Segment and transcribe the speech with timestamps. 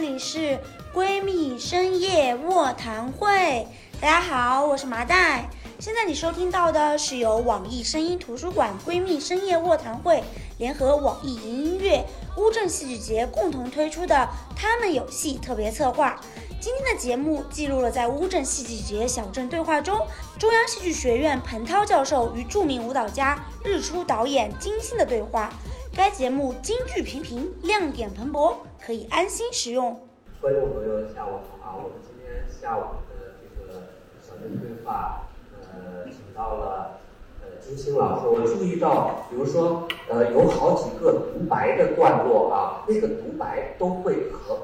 [0.00, 0.60] 这里是
[0.94, 3.66] 闺蜜深夜卧谈会。
[4.00, 5.50] 大家好，我是麻袋。
[5.80, 10.22] 现在你收听到的是由网易声音图书馆闺蜜深夜卧谈会
[10.58, 14.14] 联合网易云音乐、乌镇戏剧节共同推出的
[14.54, 16.20] 《他们有戏》特别策划。
[16.60, 20.06] 今天的节目记录了在乌镇戏剧节小镇对话中，
[20.38, 25.52] 中央戏剧学院彭涛教授与著名舞蹈家日出导演金星的对话。
[25.92, 28.54] 该节目金句频频，亮点蓬勃，
[28.88, 29.94] 可以安心使用。
[30.40, 31.76] 观众朋友，下午好啊！
[31.76, 32.80] 我们今天下午
[33.10, 33.82] 的这个
[34.26, 35.28] 小镇对话，
[35.60, 36.98] 呃，请到了
[37.42, 38.26] 呃金星老师。
[38.26, 44.54] 我注意到，比如说，呃，有好几个独白的段落啊，那个独白都会和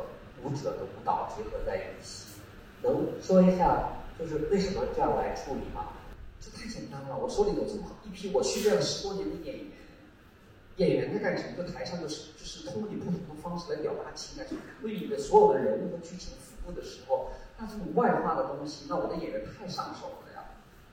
[0.43, 2.25] 舞者的舞蹈结合在一起。
[2.81, 5.93] 能说一下，就是为什么这样来处理吗？
[6.41, 9.67] 这太简单了，我手里有这么一批我训练了十多年的演员。
[10.77, 11.63] 演员在干什么？
[11.63, 14.47] 在台上就是就是通过你不同的方式来表达情感，
[14.83, 20.45] 为你的所有的人物和剧情服务的时候，那这种外化的东西，那我的演员太上手了呀。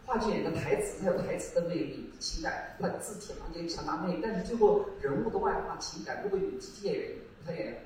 [0.05, 7.11] 话剧演员的台词，他有台词的魅力、情感，他字体行间强大魅力，但是最后人物的外化情感，如果有机器演员、
[7.43, 7.83] 他演员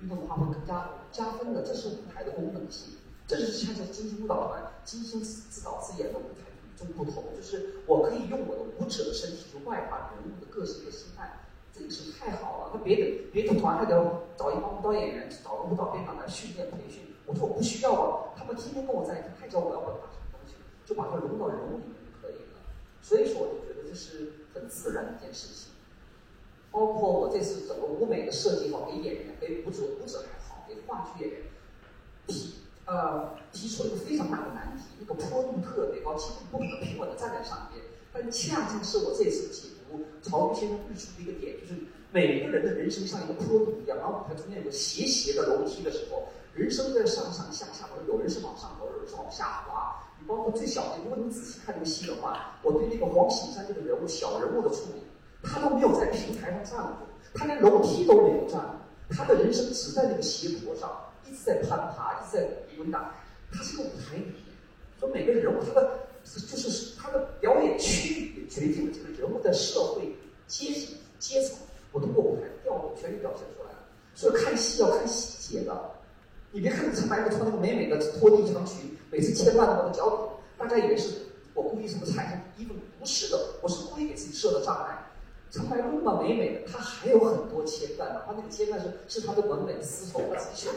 [0.00, 1.62] 运动的话，会更加加分的。
[1.62, 2.94] 这是舞台的功能性，
[3.26, 6.49] 这是恰恰精心舞蹈团精心自导自演的舞台。
[6.86, 11.40] 不同，就是我可以用我的舞者的身体去外化人物的个性和心态，
[11.72, 12.70] 这个是太好了。
[12.74, 17.02] 那别的别的团还得找一帮舞蹈演员，找个舞蹈编导来训练培训。
[17.26, 22.60] 我说我不需要啊，他们天天跟我在一起，太教我要表达什么东西，就把它融到人物里面就可以了。
[23.02, 25.72] 所以说，我就觉得这是很自然的一件事情。
[26.72, 31.42] 包括我这次整个舞美的设计好，给演员、给舞者、舞者还好，给话剧演员
[32.28, 32.59] 提
[32.90, 37.80] 呃提出了一个非常大的难题，那个坡度特别高，几乎不可能平稳的站在上面。
[38.12, 41.80] 但恰恰是我这次解读曹禺先生日出的一个点，就是
[42.10, 49.94] 每个人的人生像一个坡度一样，然后舞台中间有个斜斜的楼梯的时候，人生在上上下下，有人是往上走，有人是往下滑。
[50.18, 55.00] 你包括最小的，如果你仔细看这个戏的话，我对那个黄喜山这个人物小人物的处理，
[55.44, 58.74] 他都没有在平台上站过，他连楼梯都没有站过，
[59.16, 60.90] 他的人生只在那个斜坡上。
[61.50, 63.12] 在攀爬，一直在滚打，
[63.52, 64.44] 它是个舞台语言。
[65.00, 70.14] 说每个人物他的就是他的表演区域决定了这个人物的社会
[70.46, 71.58] 阶级阶层。
[71.90, 73.78] 我通过舞台调度全给表现出来了。
[74.14, 75.90] 所以看戏要看细节的。
[76.52, 81.10] 你别看陈白露穿那个美美的拖地长裙，每次牵绊到我的脚底，大家以为是
[81.54, 84.98] 我故意什么踩上衣服，不是的，我是故意给自己设的障碍。
[85.50, 90.70] 陈白露那么美美的，她还有很多牵绊哪怕那个牵绊是是她的纹美丝绸的刺绣，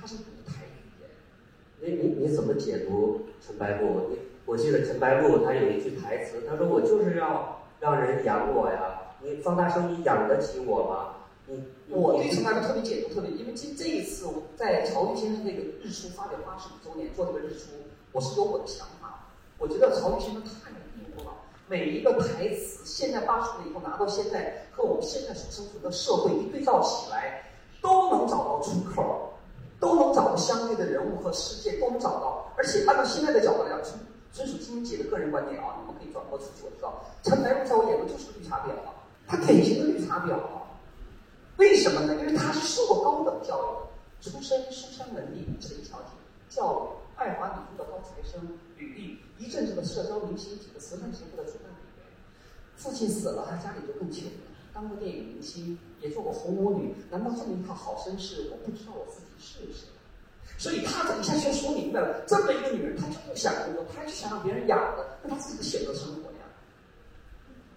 [0.00, 1.10] 她是舞台语言。
[1.80, 4.08] 你你你怎么解读陈白露？
[4.08, 8.96] 你我记得陈白露她有一句台词，她说我就是要让人养我呀。
[9.22, 11.16] 你方大生，你养得起我吗？
[11.46, 17.72] 你我对陈白露特别解读特别，因为这这一次我在曹禺先生那个日出发表八十五周年做这个日出，
[18.12, 19.26] 我是有我的想法。
[19.58, 21.32] 我觉得曹禺先生太牛了。
[21.68, 27.50] 每一个台词，现在扒出来以后拿到现在和我们现在所生存的社会一对照起来，
[27.82, 29.29] 都能找到出口，
[29.80, 32.52] 都能找到相对的人物和世界，都能找到。
[32.56, 33.98] 而且按照现在的角度来讲，遵
[34.32, 36.62] 遵守金姐的个人观点啊，你们可以转播出去。
[36.64, 38.94] 我知道陈白露在我眼中就是绿茶婊啊，
[39.26, 40.70] 她典型的绿茶婊啊。
[41.56, 42.14] 为什么呢？
[42.20, 47.00] 因为她是受过高等教育的，出身书香门第，陈小姐，教育。
[47.16, 48.40] 爱华女中的高材生，
[48.78, 52.06] 履历一阵阵的社交明星，几个慈善协会的主办委员。
[52.76, 54.48] 父亲死了，他家里就更穷了。
[54.72, 58.50] 当过电影明星，也做过红魔女，难道这么一套好身世？
[58.50, 59.88] 我不知道我自己是谁。
[60.58, 66.44] 所以他一下就说明白了，这么一个女人，她就不想工作，她就想让别人养着，那她自己选择生活呀。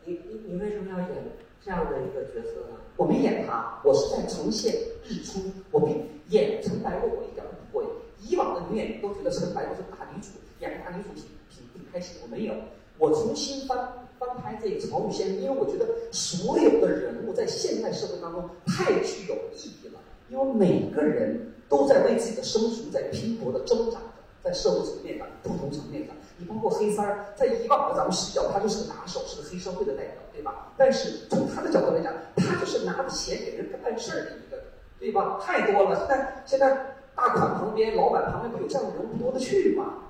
[0.04, 1.24] 你你你为什么要演
[1.64, 2.78] 这样的一个角色呢？
[2.98, 5.40] 我没演她，我是在重现日出。
[5.72, 5.96] 我比
[6.30, 7.90] 演陈白露，我一点都不过瘾。
[8.20, 10.30] 以往的女演员都觉得陈白露是大女主，
[10.60, 12.18] 演大女主挺挺挺开心。
[12.22, 12.54] 我没有，
[12.98, 13.78] 我重新翻
[14.26, 20.00] 翻拍这个曹禺先生，因为我觉得所有的人物在现代社会当中太具有意义了，
[20.30, 24.06] 因为每个人都在为自己的生存在拼搏的挣扎着，
[24.44, 30.72] 在社会层面上不同层面上，你包括黑三儿，在以往的咱们视角，他就是个打手，是个黑社会的代表，对吧？
[30.78, 34.64] 但是从他的角度来讲，他就是拿着钱给人干事儿的一个，
[35.00, 35.40] 对吧？
[35.42, 36.90] 太多了，现在现在。
[37.16, 40.03] 大款旁边，老板旁边，不有这样的人物多的去吗？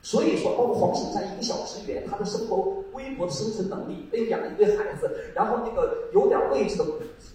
[0.00, 6.84] 所以说，包括黄景山一个小职员，他的生活微薄的生存能力，被养了一堆孩子，然后那个有点位置的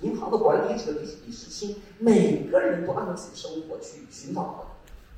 [0.01, 4.65] 银行的管理者李李世清，每个人都按照自己的生活去寻找的，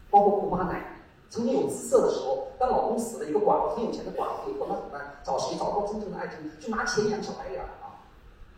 [0.09, 5.21] 包括姑妈奶奶，曾经有姿色的时候，当老公死了，一个寡妇很有钱的寡妇以后，那怎么办？
[5.23, 5.55] 找谁？
[5.57, 8.01] 找到真正的爱情，就拿钱养小白脸啊！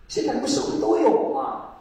[0.08, 1.76] 现在不社会都有吗？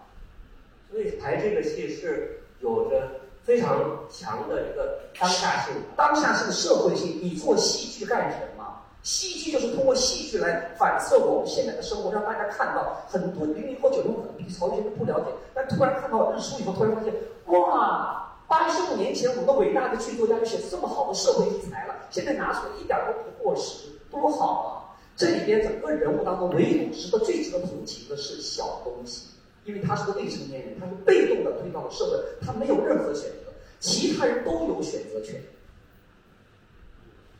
[0.91, 2.43] 所以排这个戏是。
[2.62, 3.11] 有着
[3.46, 3.78] 非常
[4.10, 5.72] 强的一个当下性。
[5.96, 7.20] 当下性、社会性。
[7.22, 8.64] 你做戏剧干什么？
[9.04, 17.14] 戏剧就是通过戏剧来反射我们现在的生活，让大家看到很多零零后、九零后可能对曹禺都不了解，但突然看到日出以后，突然发现，
[17.46, 24.98] 哇，八十五年前我们伟大的剧作家就写这么好的社会题材了，现在拿出来一点都不过时，多好啊！
[25.16, 29.28] 这里边整个人物当中，唯独值得最值得同情的是小东西，
[29.67, 35.43] 因为他是个未成年人，他是被动的推到了社会，他没有任何选择，其他人都有选择权。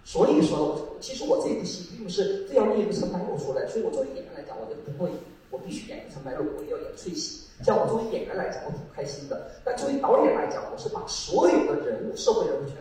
[0.05, 5.11] 所以说，其实我这部戏并不是非要立一个陈白露出来，所以我作为演员来讲，我就不会，
[5.51, 7.47] 我必须演陈白露，我也要演翠喜。
[7.65, 9.51] 像我作为演员来讲，我挺开心的。
[9.65, 12.77] 但作为导演来讲，我是把所有的人物、社会人物全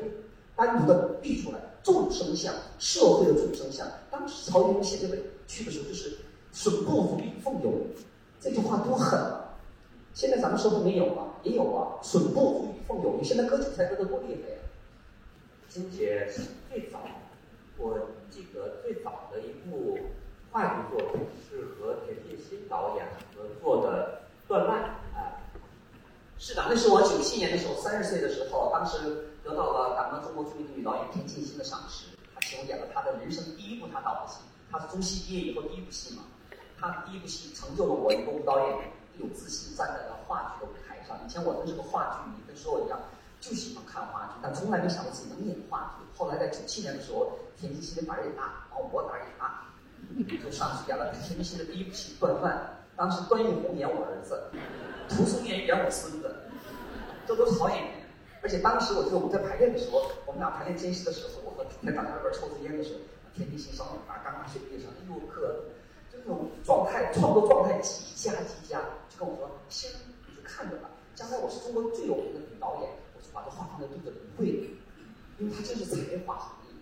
[0.56, 3.88] 单独的立出来，众生相，社会的众生相。
[4.12, 6.16] 当时曹云写这个剧的时候，就是
[6.54, 7.72] “损不足以奉有”，
[8.46, 9.58] 这句话多狠啊！
[10.14, 13.18] 现在咱们社会没有啊，也有啊，“损不足以奉有”。
[13.20, 14.58] 你现在割韭菜割得多厉害呀！
[15.68, 16.32] 金姐
[16.70, 17.00] 最早，
[17.80, 18.00] 我
[18.30, 19.98] 记得最早的一部
[20.52, 24.80] 话剧作品是和田沁鑫导演合作的《断腕》
[25.18, 25.42] 啊。
[26.38, 36.22] 是的，那是我九七年的时候，三十岁的时候，当时得到了咱们中国著名的女导演田沁鑫的赏识，她请我演了她的人生第一部她导的戏，她是中戏毕业以后第一部戏嘛。
[36.80, 38.90] 她第一部戏成就了我一个舞蹈演员，
[39.20, 41.18] 有自信站在了话剧的舞台上。
[41.26, 43.00] 以前我真是个话剧迷，跟所有一样。
[43.42, 46.18] 就喜欢看话剧，但从来没想过自己能演话剧。
[46.18, 49.62] 后来在九七年的时候，田沁鑫的胆儿也大，王博胆儿也大，
[50.44, 52.52] 就上去演了田沁鑫的第一部戏《断腕》。
[52.98, 54.50] 当时段奕宏演我儿子，
[55.10, 56.34] 涂松岩演我孙子，
[57.28, 57.92] 这都是好演员。
[58.42, 63.00] 而且当时我记得我们在排练的时候，我们俩排练间隙的时候，我和在大家那边抽着烟的时候，
[63.36, 65.66] 田沁鑫上面啊，刚刚学毕业生，哎呦哥，
[66.26, 69.92] 种状态，创作状态极佳极佳，就跟我说：“先
[70.28, 74.68] 你就看着吧，将来我是中国最有名的女导演。”我就把这话放在肚子里不会的，
[75.40, 76.76] 因为他真是才华横溢。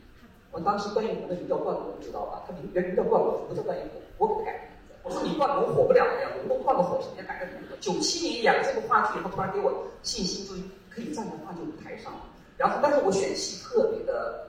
[0.51, 2.43] 我当时段奕宏的名叫段龙，你知道吧？
[2.47, 4.93] 他名原名叫段龙，不叫段奕宏，我给他改名字。
[5.03, 7.75] 我说你段龙火不了的呀，龙都断了火，什么要改个名字？
[7.79, 10.53] 九七年演了这个话剧以后，突然给我信心，就
[10.89, 12.13] 可以站在话剧舞台上。
[12.55, 14.47] 然后，但是我选戏特别的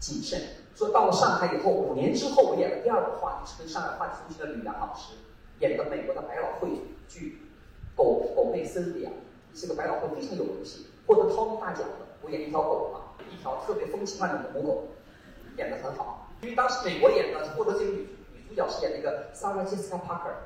[0.00, 0.40] 谨慎。
[0.76, 5.14] 说到了上海以后，五年之后，我演了第二个话剧，是跟上海话剧中心的吕梁老师
[5.60, 6.68] 演的美国的百老汇
[7.08, 7.40] 剧
[7.96, 9.12] 《狗狗贝森》里啊，
[9.54, 10.86] 是个百老汇非常有名的戏。
[11.06, 14.84] 获得涛米大奖的，我演一条狗嘛，一条特别风情万种的母狗，
[15.56, 16.28] 演得很好。
[16.42, 20.36] 因为当时美国演的获得这个女女主角是演那个 Sarah Jessica Parker，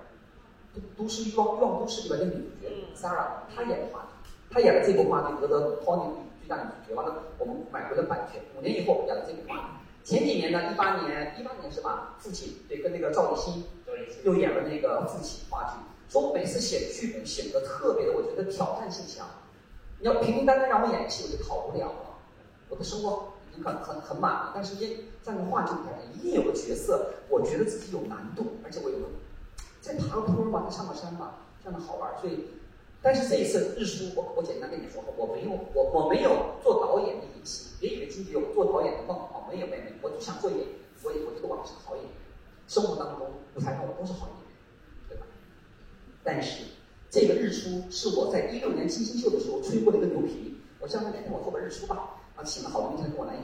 [0.73, 6.95] 都都市欲望欲望都市里面的女主角 Sarah，她演的话剧，她演了这部话剧，得了 Tony 最佳女主角。
[6.95, 9.80] 完了，我们买回了版权，五年以后演了这部话剧。
[10.05, 12.17] 前几年呢，一八年一八年是吧？
[12.19, 13.65] 父亲对，跟那个赵立新
[14.25, 15.81] 又演了那个父亲话剧。
[16.13, 19.27] 说我每次写剧本写的特别的，我觉得挑战性强。
[20.01, 22.19] 你要平平淡淡让我演戏，我就跑不了了。
[22.69, 28.97] 我的生活已经很很很满了，但是一站在话剧舞台上，一定有个角色，我觉得自己有难度，而且我有
[29.81, 32.11] 再爬个坡吧，再上个山吧，这样的好玩。
[32.21, 32.47] 所以，
[33.03, 40.69] 但是这一次日出，我我简单跟你说，我没有我我没有做导演的野心，别以为金姐有做导演的梦啊，没有没有，我就想做演员，
[41.03, 42.13] 我我觉得我是个好演员，
[42.69, 44.47] 生活当中舞台上我都是好演员，
[45.09, 45.27] 对吧？
[46.23, 46.65] 但是。
[47.13, 50.57] 这个日出是我在一六年金星秀的时候吹过的一个牛皮。
[50.79, 53.43] 我叫他哪天我做个日出吧，啊，请了好多明星跟我来演。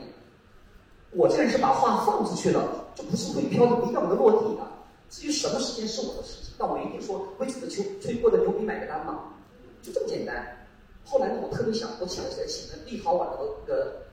[1.11, 4.65] 我这个人是把话放出去了，就不是会飘的，不一定能落地的。
[5.09, 9.33] 至于什么时间是我的事情，但我一定说为此个吹吹过的牛皮买个单嘛，
[9.81, 10.65] 就这么简单。
[11.03, 12.47] 后来呢，我特别想，我想起来？
[12.47, 14.03] 请了立陶宛的那个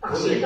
[0.00, 0.40] 大师，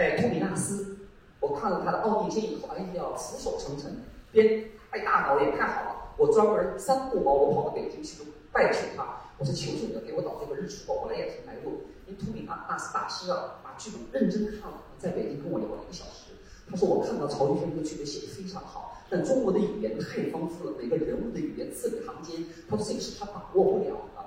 [0.00, 0.96] 哎，托米纳斯。
[1.40, 4.00] 我看了他的《奥秘剑》以后，哎呀，俯首称臣，
[4.32, 6.14] 编太大导演太好了。
[6.16, 11.82] 我专门三顾茅庐跑到北京去拜求他，我说求求你了，给我导这个日出吧，我来演陈白露。
[12.06, 16.32] 因为图米纳斯大师啊，把剧本认真看了，在北京跟我聊了一个小时。
[16.70, 24.24] 他说我看到曹云轩这个剧本写的非常好，但中国的语言太丰富了，每个人物的语言字里行间，他说这个是他把握不了的。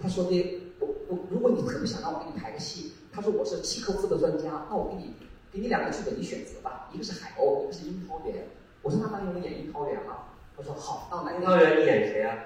[0.00, 5.12] 他说的我我如果你特别想让我给你排个戏，他说我是契诃夫的专家，那我给你
[5.52, 8.46] 给你两个剧本你选择吧，一个是海鸥，一个是樱桃园。
[8.80, 10.22] 我说那当然我演樱桃园了。
[10.56, 11.32] 他说好，那。
[11.34, 12.38] 樱桃园你演谁啊？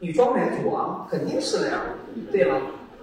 [0.00, 1.80] 女装男主啊，肯定是的呀。
[2.32, 2.60] 对了，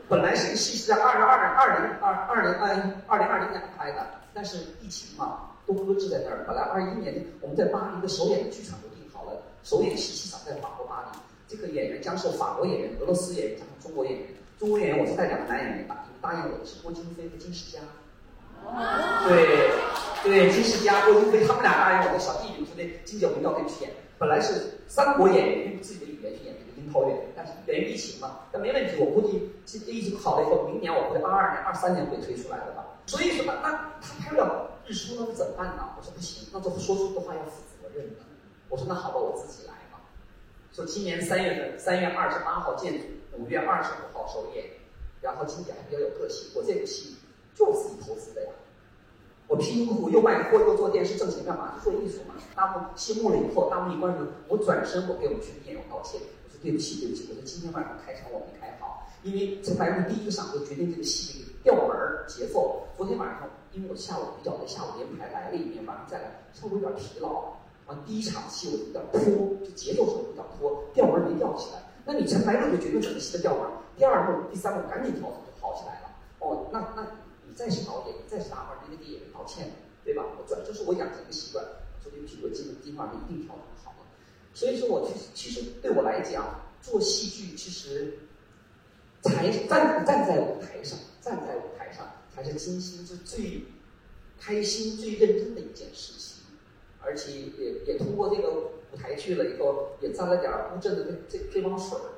[0.09, 2.67] 本来这个戏是在二零二二零二二零二
[3.07, 6.43] 二零二零年拍的，但是疫情嘛，都搁置在那儿。
[6.45, 11.17] 本来二一年我们在巴黎的首演的剧场都定好了，首演戏戏场在法国巴黎。
[11.47, 14.27] 这个演员将是法国演员、俄罗斯演员加上中国演员。
[14.59, 17.79] 中国演员我是带两个男演员答应答应我的是郭京飞和金世佳。
[19.27, 19.69] 对
[20.23, 23.91] 对，金世佳、郭京飞他们俩答应我的小弟弟，说的金姐我们要跟你去演。
[24.17, 32.85] 本来是三国演员用自己的语言去演这个樱桃园，但是源于疫情嘛，但没问题，我估计这疫情好了以后，明年我会二二年、二三年会推出来的吧。
[33.05, 35.89] 所以说，那那他拍不了日出，那怎么办呢？
[35.97, 38.21] 我说不行，那这说出的话要负责任的。
[38.69, 39.99] 我说那好吧，我自己来吧。
[40.71, 44.63] 说今年三月份，三月二十八号建组，五月二十五号首演，
[45.23, 47.15] 然后经典还比较有个性，我这部戏
[47.55, 48.51] 就是自己投资的呀。
[49.47, 51.79] 我辛辛苦又卖货又做电视挣钱干嘛？
[51.83, 52.35] 做艺术嘛。
[52.55, 62.87] 大幕谢幕了以后，大幕一关上，我转身我给我们全演员道歉，我说对不起对不起，我说今天晚上开场我没开好，因为陈白露第一个场就决定这个戏的调门儿节奏。
[62.97, 67.53] 昨天晚上因为我下午比较累，下午连排来了一遍，晚上再来稍微有点疲劳。
[67.85, 71.79] 完第一场戏我有点拖，就节奏上有点拖，调门没调起来。
[72.05, 76.15] 那你陈白露就决定整个戏的调门，第二幕、第三幕赶紧调整就好起来了。
[76.39, 77.07] 哦，那那。
[77.45, 79.69] 你再是导演，你再是大腕，你得给演员道歉
[80.03, 80.23] 对吧？
[80.39, 81.63] 我转，这是我养成一个习惯，
[82.01, 83.97] 说对不起，我今今晚一定调整好了。
[84.55, 88.17] 所以说，我其实其实对我来讲，做戏剧其实
[89.21, 93.65] 才站站在舞台上，站在舞台上才是精心是最
[94.39, 96.45] 开心、最认真的一件事情。
[97.01, 102.12] 而且也也通过这个舞台剧了以后，也沾了点乌镇的这这这帮水儿。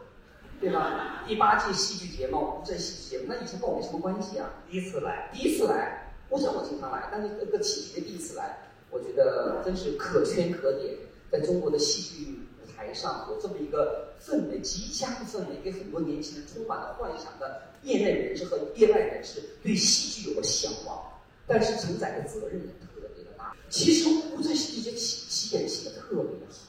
[0.60, 1.24] 对吧？
[1.28, 4.50] 第八届戏剧节目，这戏剧节目，那以前跟我没什么关系啊。
[4.70, 7.10] 第一次来，第一次来，我想我经常来？
[7.12, 8.58] 但是这个喜剧的第一次来，
[8.90, 10.96] 我觉得真是可圈可点。
[11.32, 21.04] 在中国的戏剧舞台上，有这么一个氛围，极佳的氛围，给很多年轻人充满了幻想的业内人士和业外人士对戏剧有了向往，
[21.46, 23.54] 但是承载的责任也特别的大。
[23.70, 26.65] 其实乌镇戏剧节起起点起的特别好。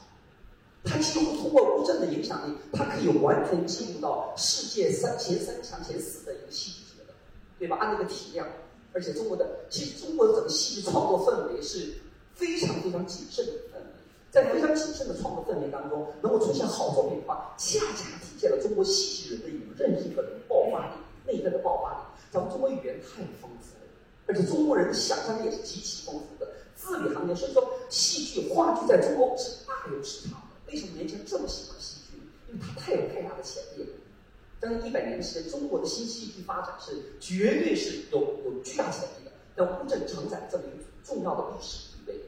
[0.87, 7.13] 他几乎通过乌镇的影响力，他可以完全进入到世界三前三强、前四的一个戏剧节的，
[7.59, 7.77] 对吧？
[7.77, 8.47] 按那个体量，
[8.93, 11.93] 而且中国的其实中国的整个戏剧创作氛围是
[12.33, 13.93] 非常非常谨慎的氛围，
[14.31, 20.93] 在非常谨慎的创作氛围当中，能够出现好作品的话，恰恰体现了中国戏剧人的一种韧性和爆发力、
[21.25, 21.97] 内在的爆发力。
[22.31, 23.87] 咱们中国语言太丰富了，
[24.27, 30.41] 而且中国人的想象力也是极其丰富的，字里行间，所以说戏剧、话剧在中国是大有市场。
[30.67, 32.17] 为什么年轻人这么喜欢戏剧？
[32.47, 33.89] 因为它太有太大的潜力了。
[34.59, 39.31] 但一百年时间，中国的新戏剧发展是绝对是有有巨大潜力的。
[39.55, 42.19] 但乌镇承载这么一个重要的历史地位。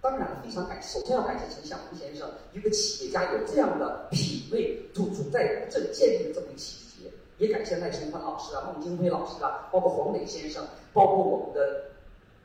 [0.00, 7.12] 当然，非常感谢，首先要感谢陈晓峰先生，一个企业家有这样的品味，就主在乌镇建立这么一个戏剧节。
[7.38, 11.90] 也感谢赖声川老师啊、孟京辉老师啊，包括黄磊先生，包括我们的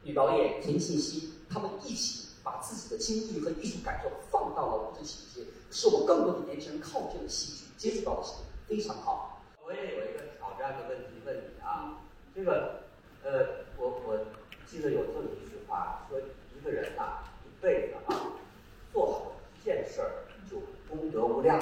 [0.03, 2.25] 女导演田沁鑫，他们一起。
[2.43, 8.33] 把自己的经历和艺术感受放到了乌镇戏剧节，使我更多的年轻人靠近了戏剧，接触到了戏
[8.67, 9.41] 剧，非常好。
[9.63, 12.01] 我也有一个挑战的问题问你啊，
[12.35, 12.81] 这个，
[13.23, 14.19] 呃，我我
[14.67, 18.33] 记得有这么一句话，说一个人呐，一辈子啊，
[18.91, 20.11] 做好一件事儿
[20.49, 20.57] 就
[20.89, 21.59] 功德无量。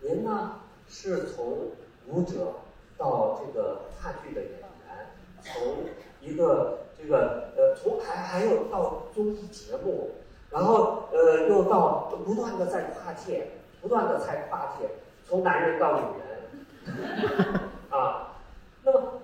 [0.00, 1.70] 您呢，是从
[2.06, 2.54] 舞者
[2.98, 5.10] 到这个话剧的演员，
[5.42, 5.84] 从
[6.24, 6.78] 一个。
[6.96, 10.12] 这个呃，从还还有到综艺节目，
[10.48, 13.48] 然后呃，又到不断的在跨界，
[13.82, 14.88] 不断的在跨界，
[15.28, 18.38] 从男人到女人，啊，
[18.82, 19.20] 那么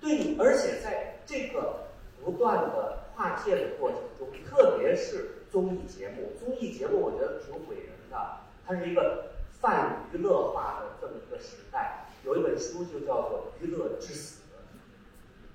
[0.00, 1.88] 对你，而且在这个
[2.24, 8.16] 不断的跨界的过程中，特别是综艺节目，综艺节目我觉得挺毁人的，
[8.64, 9.24] 它是一个
[9.60, 12.04] 泛娱乐化的这么一个时代。
[12.24, 14.42] 有一本书就叫做《娱乐至死》，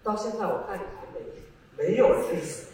[0.04, 1.24] 到现在我看你还没。
[1.76, 2.68] 没有致死，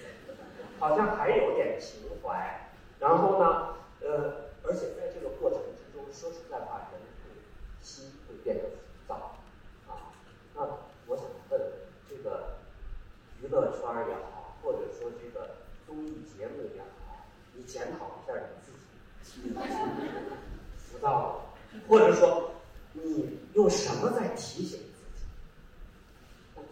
[0.77, 2.69] 好像还有点情怀。
[2.99, 7.31] 然后呢，呃，而且在这个过程之中，说实在话，人会
[7.81, 8.75] 心会变得浮
[9.07, 9.37] 躁
[9.87, 10.11] 啊。
[10.53, 10.63] 那
[11.07, 11.61] 我想问，
[12.09, 12.57] 这个
[13.41, 15.55] 娱乐圈也好，或者说这个
[15.87, 19.53] 综艺节目也好，你检讨一下你自己，
[20.77, 22.51] 浮躁了，或者说
[22.91, 24.81] 你用什么在提醒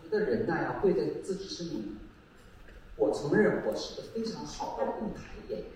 [0.10, 0.20] 自己？
[0.20, 1.98] 我觉得人呐，要会在自知之明。
[2.96, 5.70] 我承认我是个非常好的舞台演员，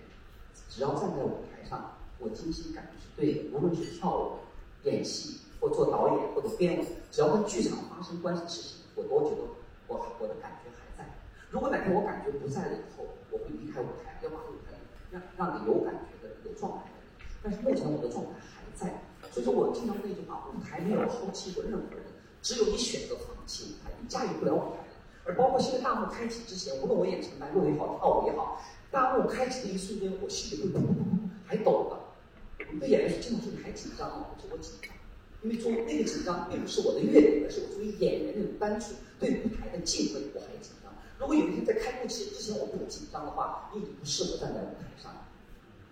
[0.68, 3.56] 只要站在舞台上，我精心感觉是对的。
[3.56, 4.38] 无论是跳舞、
[4.82, 9.42] 演戏，或做导演，或者编舞，只要跟剧场发生关系的事情，我都觉得
[9.86, 11.08] 我我的感觉还在。
[11.50, 14.74] 如果哪天我感觉不在了以后，我会离开舞台，要把舞台
[15.12, 17.24] 让让你有感觉的、有状态的。
[17.42, 22.02] 但是目前我的状态还在，所以说我经常说一句话：舞台没有抛弃过任何人，
[22.42, 24.78] 只有你选择放弃舞台，你驾驭不了舞台。
[25.24, 31.98] 而包括现在大幕开启之前，无论我演陈白露也好，跳舞也好，大幕开启的一瞬间，我心里会砰砰砰还抖的。
[32.78, 34.90] 对演员说：“金老师，你还紧张吗？”我说：“我紧张，
[35.42, 40.92] 因为做那个紧张并不是我的阅历，而是我作为演员那种单纯对舞台的敬畏，我还紧张。
[41.18, 45.12] 如果有一天在开幕式之前我不紧张的话，你已经不适合站在舞台上。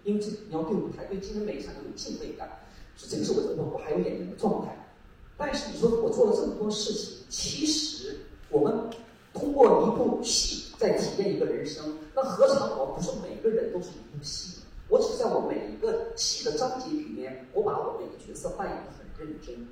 [0.02, 2.48] 因为这你要对舞台、对今天每一场都有敬畏感，
[2.96, 4.74] 所以这个是我我我还有演员的状态。
[5.40, 8.14] 但是你说我做了这么多事情，其实
[8.50, 8.90] 我们
[9.32, 14.60] 通过一部戏在体验一个人生，那何尝我不是每个人都是一部戏？
[14.88, 19.66] 我只是在我每一个戏的章节里面，我把我每个角色扮演的很认真，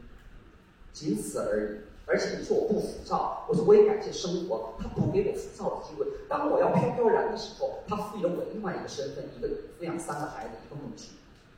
[0.94, 1.88] 仅此而已。
[2.06, 6.06] 而且你说我不浮躁，我说我也感谢生活，它不给我浮躁的机会。
[6.26, 11.10] 当我要飘飘然的时候，它赋予了我另外一个身份，一个抚养三个孩子，一个母亲。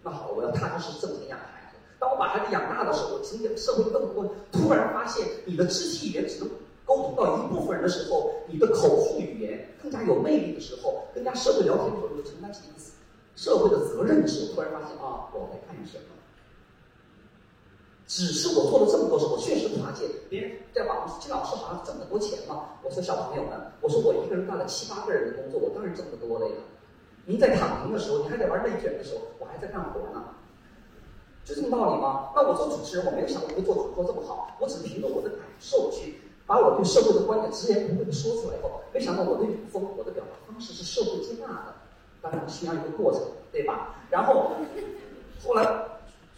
[0.03, 1.60] 那好，我要踏踏实实挣钱养孩子。
[2.01, 6.49] 当我把孩子养大的时候，我经历社会更多，突然发现你的肢体语言只能
[6.87, 12.63] 沟通到一部分人的时候，你的口述语言更加有魅力的时候，跟人家社会聊天的时候，有承担起
[13.37, 16.17] 社会的责任的时候，突然发现啊，我在干什么？
[18.07, 22.71] 只是我做了这么多事，我确实发现别人在网上说金老师好像挣很多钱嘛。
[22.83, 26.55] 我说小朋友们，我说我一个人干了七八个人的工作，我当然挣得多了呀。
[27.25, 30.25] 您在躺平的时候，你还在玩内卷的时候，我还在干活呢，
[31.55, 32.31] 是这么道理吗？
[32.35, 41.75] 那我做主持人，我没有想过会做主播这么好，我只凭着我的感受去把我对社会的观点直言不讳的说出来以后，没想到我的语风、我的表达方式是社会接纳的。
[42.23, 43.95] 当然需要一个过程，对吧？
[44.11, 44.53] 然后
[45.45, 45.87] 后来。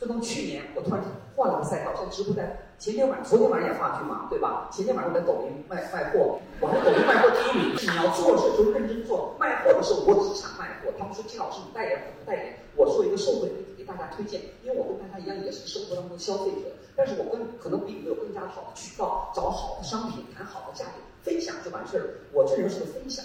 [0.00, 1.00] 就从去年，我突然
[1.36, 2.58] 换了个赛道，在直播在。
[2.76, 4.68] 前天晚，昨天晚上演话剧嘛，对吧？
[4.72, 7.76] 前天晚上我在抖音卖卖货，我在抖音卖货第一名。
[7.78, 10.90] 你要做事就认真做，卖货的时候我只想卖货。
[10.98, 12.58] 他们说金老师你代言不代言？
[12.74, 13.46] 我说一个社会
[13.96, 22.10] 大家推荐，因为我跟大家一样也是生活当中的消费者，但是我跟可能比你有更加好的渠道，找好的商品，谈好的价格，分享就完事儿了。
[22.32, 23.24] 我这人是个分享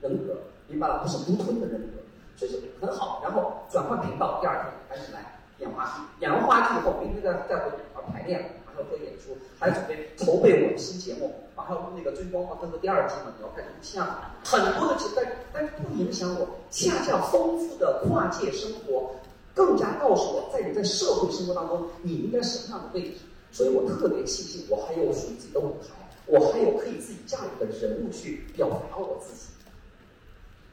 [0.00, 0.36] 人格，
[0.68, 1.02] 明白了？
[1.02, 1.98] 不是独吞的人格，
[2.36, 3.20] 所以说很好。
[3.22, 5.32] 然后转换频道，第二天开始来。
[5.58, 7.76] 演话剧，演完话剧以后，明天再再回去
[8.12, 14.06] 排练，马上做演出，还要准备筹备我的新节目，马上录那个《追光华灯》的第二季嘛，你要开始录像，
[14.44, 19.14] 很多的，但但是不影响我，恰恰丰富的跨界生活，
[19.56, 25.94] 更加告诉我，在你在社会生活当中，你应该什么样的位置，所以我特别庆幸，我还有属于自己的舞台，
[26.26, 29.46] 我还有可以自己驾驭的人物去表达我自己。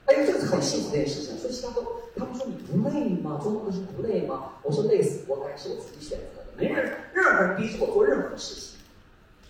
[0.06, 1.38] 哎，这个是很幸福的一件事情。
[1.38, 1.82] 所以其他都，
[2.18, 3.40] 他们说你不累吗？
[3.42, 4.56] 做梦的是不累吗？
[4.62, 8.78] 我说累死活该，是我自己选择的，没人任何人逼着我做任何事情。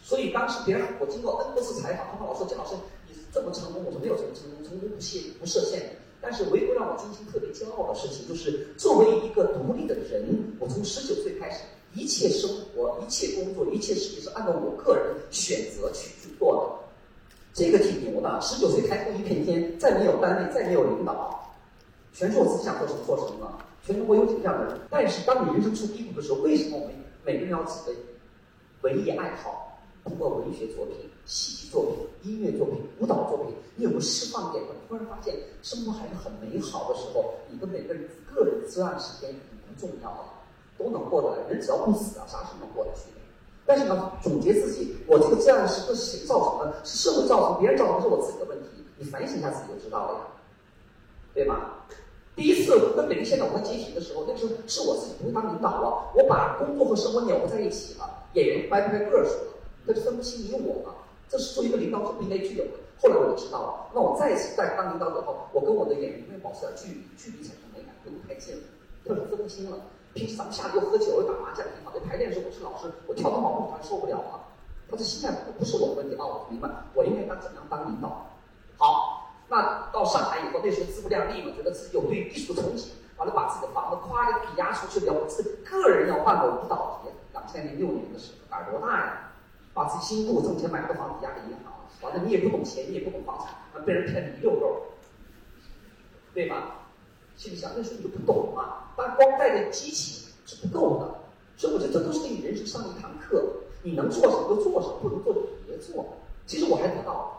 [0.03, 2.75] 所以当时别人我经过 N 多次采访，他们老说姜老师
[3.09, 5.89] 你这么成功，我说没有这么成功，成功不限不设限的。
[6.23, 10.23] 但是唯独让我今天特别骄傲的事情，就是作为一个独立的人，
[10.57, 16.83] 我从十九岁开始，一切生活、一切工作、一切事情是按照我个人选择去去做的。
[17.53, 21.53] 这个挺牛的，十九岁抬头一片天，再没有单位，再没有领导，
[22.13, 23.59] 全是我自己想做什么做什么了。
[23.85, 24.79] 全中国有几个这样的人？
[24.89, 27.99] 但是当你人生出低谷的时候，为什么我们每个人要自己的
[28.81, 40.33] 文艺爱好，通过文学作品、戏剧作品、音乐作品、舞蹈作品，你有个释放点，你突然发现生活还是很美好的时候，你的每个人个人自然时间已经不重要了，
[40.77, 41.49] 都能过得来。
[41.49, 43.07] 人只要不死啊，啥事能过得去。
[43.65, 46.75] 但是呢，总结自己，我这个这样是是谁造成的？
[46.83, 48.67] 是社会造成，别人造成，是我自己的问题。
[48.97, 50.25] 你反省一下自己就知道了呀，
[51.33, 51.85] 对吧？
[52.35, 59.53] 第一次跟北京现场在集体的时候，那时候是我自己不会当领导了，我把工作和生活扭在一起了，演员掰不开个儿说了，
[59.85, 60.95] 那就分不清你我了。
[61.29, 62.71] 这是作为一个领导者不应该具有的。
[63.01, 68.63] 后来我就知道了，那我再次在当领导者后，我跟我的演员应该保持点距离，距离产生美感，不能太近了，
[69.05, 69.77] 要是分不清了。
[70.13, 71.91] 平时咱们下午又喝酒又打麻将，挺好。
[71.93, 74.45] 那排练的时候我是老师，我跳到马路上受不了啊。
[74.89, 78.29] 他这心态不不是我的问题啊，我明白，我应该当怎样当领导？
[78.77, 85.11] 好，那到上海以后，那时候自不量力嘛，觉得自己有对艺术的憧憬，完了把自己的房子夸的抵押出去了。
[85.11, 89.32] 我自己个人要办个舞蹈节，两千零六年的时候，胆儿多大呀？
[89.73, 94.81] 把自己辛苦挣钱买了个房子押给银行，完了你也不懂钱，你也不懂房产，被人骗了一溜够，
[96.33, 96.79] 对吧？
[97.35, 101.15] 心里想，那时候你就不懂嘛，但光带着激情是不够的，
[101.57, 103.43] 所以我觉得这都是给你人生上一堂课。
[103.85, 106.05] 你能做什么就做什么，不能做就别做。
[106.45, 107.31] 其实我还得到了，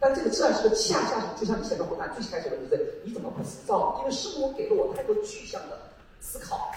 [0.00, 3.98] 但这个自然是个恰恰是，就像你现在回答最开始的问题，你怎么不浮躁？
[4.00, 5.78] 因为生活给了我太多具象的
[6.18, 6.72] 思考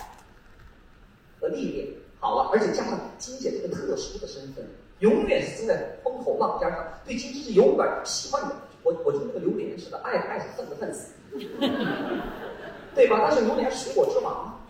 [1.40, 1.88] 和历练。
[2.20, 4.68] 好了，而且加上金姐这个特殊的身份，
[5.00, 8.56] 永远是站在风口浪尖上，对经济是有点喜欢的。
[8.84, 11.14] 我我就那个榴莲似的，爱爱死，恨的恨死。
[12.96, 13.28] 对吧？
[13.28, 14.66] 但是榴莲是水果之王，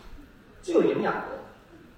[0.62, 1.26] 最有营养的。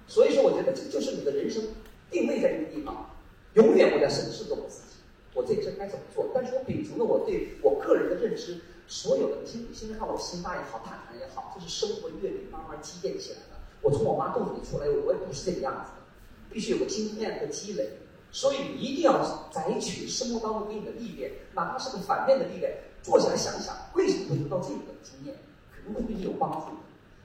[0.05, 1.63] 所以说，我觉得这就是你的人生
[2.11, 3.09] 定位在这个地方。
[3.53, 4.97] 永远我在审视着我自己，
[5.33, 6.29] 我这一生该怎么做？
[6.35, 13.57] 但是我秉承了我对我个人的认知，所有的听现在看我心大也好，坦然也好，这是生活阅历慢慢积淀起来的。
[13.81, 17.89] 我从我妈肚子里出来，我也不是这个样子的，必须有个经验和积累。
[18.31, 25.35] 所以你一定要摘取生活当中给你的历练，哪怕是个反面的历练，坐下来想一想，为什么会得到这个经验？
[25.73, 26.67] 肯定会对你有帮助。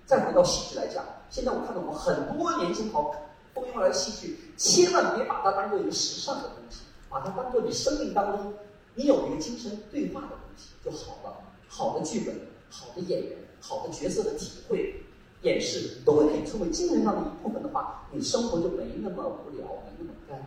[0.07, 3.15] 再回到戏剧来讲，现在我看到我们很多年轻朋友
[3.55, 8.53] 蜂拥而来戏剧，千万别把它当做一个时尚的东西，把它当做你生命当中
[8.95, 11.37] 你有一个精神对话的东西就好了。
[11.69, 12.39] 好的剧本、
[12.71, 15.03] 好的演员、好的角色的体会、
[15.43, 20.39] 演示，都会可以成为精神上的一部分的话，你生活就没那么无聊，没那么干。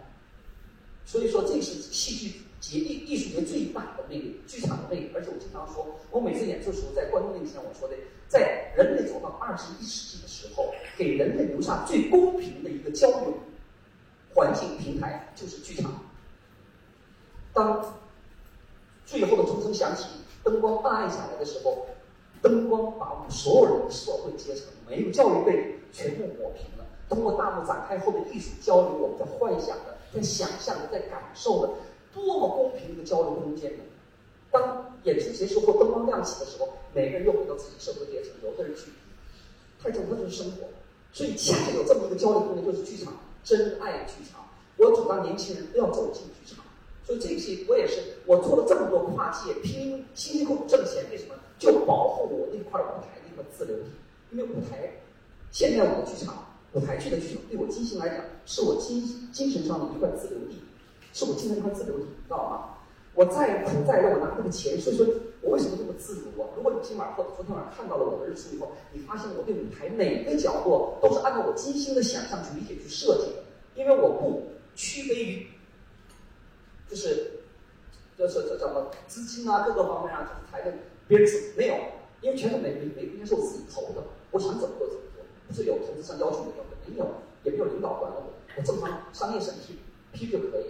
[1.07, 5.11] 所以说，这是戏剧节艺艺术节最大的魅力，剧场的魅力。
[5.15, 7.95] 而且我经常说，我每次演出的时候，在观众面前我说的，
[8.27, 13.33] 在人类走到二十一世纪的时候，给人类留下最公平的一个交流
[14.35, 15.91] 环境平台就是剧场。
[17.53, 17.83] 当
[19.05, 20.05] 最后的钟声响起。
[20.43, 21.85] 灯光暗下来的时候，
[22.41, 26.85] 灯光把我们所有人的社会阶层、没有教育背景全部抹平了。
[27.09, 31.73] 通过大幕展开后的艺术交流，我们在幻想的、在想象的、在感受的，
[32.13, 33.83] 多么公平的交流空间呢？
[34.51, 38.91] 当演出结束后，灯光亮起的时候，每个人又回到自己社会阶层，有的人去，
[39.81, 40.67] 太重要的是生活。
[41.11, 44.45] 所以，恰恰有这么一个交流空间，就是剧场，真爱剧场。
[44.77, 46.63] 我主张年轻人都要走进剧场。
[47.05, 51.35] 所以这个戏我也是，我做了这么多跨界，拼辛辛苦苦挣钱，为什么？
[51.57, 53.83] 就保护我那块舞台那块自留地。
[54.31, 54.91] 因为舞台，
[55.51, 60.61] 现在我的剧场，舞台剧的剧，对我金星来讲，是我精精神上的一块自留地，
[61.13, 62.73] 是我精神一块自留地，知道吗？
[63.13, 65.07] 我再苦再累，我拿那个钱，所以说，
[65.41, 66.49] 我为什么这么自由啊？
[66.55, 73.43] 如果你今晚或者昨天晚上看到了我的日出以后，你发现我对舞台每个角落都是按照我精心的想象去理解去设计的，
[73.75, 74.43] 因为我不
[74.75, 75.47] 区别于。
[76.89, 77.31] 就是，
[78.17, 81.75] 就是这叫什么资金啊，各个方面啊，就是台的编制没有，
[82.21, 84.01] 因为全是每每每天是我自己投的，
[84.31, 85.06] 我想怎么做怎么做，
[85.53, 87.05] 是有投资上要求没有的，没有，
[87.43, 88.23] 也没有领导管我，
[88.55, 89.77] 我正常商业审批
[90.13, 90.65] 批就可以，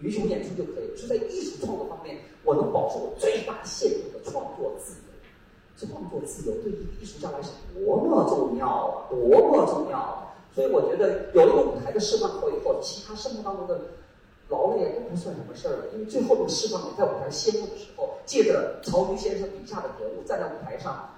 [0.00, 0.96] 允许我演出就可以。
[0.96, 5.88] 所以在艺术创作方面，我能保持我最大限度的创作自由。
[5.88, 9.18] 创作自由对一个艺术家来说多么重要啊，多
[9.50, 10.32] 么重要！
[10.54, 13.80] 所以我觉得有了舞台的释放后以后，其他生活当中的。
[14.50, 21.13] 劳累都不算什么事儿了，因为最后这个释放，也在舞台谢幕的时候，借着曹禺先生笔下的人物站在舞台上，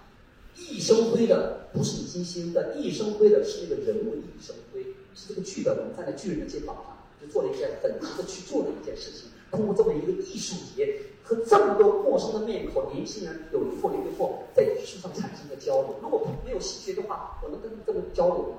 [0.57, 4.83] 熠熠生辉的不是你金星的，熠熠生辉的是那个人物熠熠生辉，
[5.15, 5.77] 是这个剧本。
[5.77, 9.29] 我们站在巨人的肩膀上，就做了一件很值得去做的一件事情。
[9.51, 15.95] 通过这么一个艺术节和这么多陌生的面孔，年轻人有疑惑没疑惑，在艺术上产生的交流。
[16.03, 18.59] 如果没有戏剧的话，我能跟他们这么交流吗？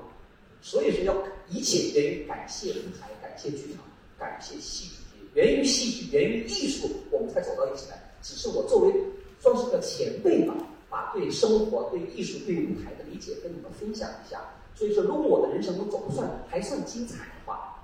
[0.61, 1.15] 所以说，要
[1.49, 3.83] 一切源于感谢舞台，感谢剧场。
[4.17, 8.15] 感谢戏剧节，源于戏剧，源于艺术，我们才走到一起来。
[8.23, 8.93] 只是我作为
[9.39, 10.55] 算是个前辈吧，
[10.89, 14.41] 把对生活、对艺术、对舞台的理解跟你们分享一下。
[14.75, 17.83] 所以说，如果我的人生中总算还算精彩的话，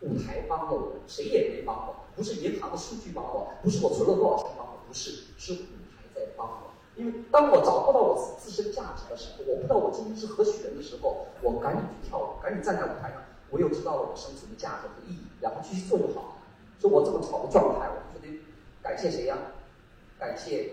[0.00, 1.96] 舞台帮了我，谁也没帮我。
[2.14, 5.56] 不是银行的数据帮我，不是我存了多少钱帮我，不是，是舞
[5.96, 6.70] 台在帮我。
[6.94, 13.22] 因为当我找不到我自身价值的时候，我不知道我今天是何许人的时候，我赶紧去跳舞，赶紧站在舞台上。
[13.50, 16.28] 我又知道了我生存的价值和意义，然后继续做就好了。
[16.78, 18.40] 所以我这么好的状态，我就得
[18.82, 19.36] 感谢谁呀？
[20.18, 20.72] 感谢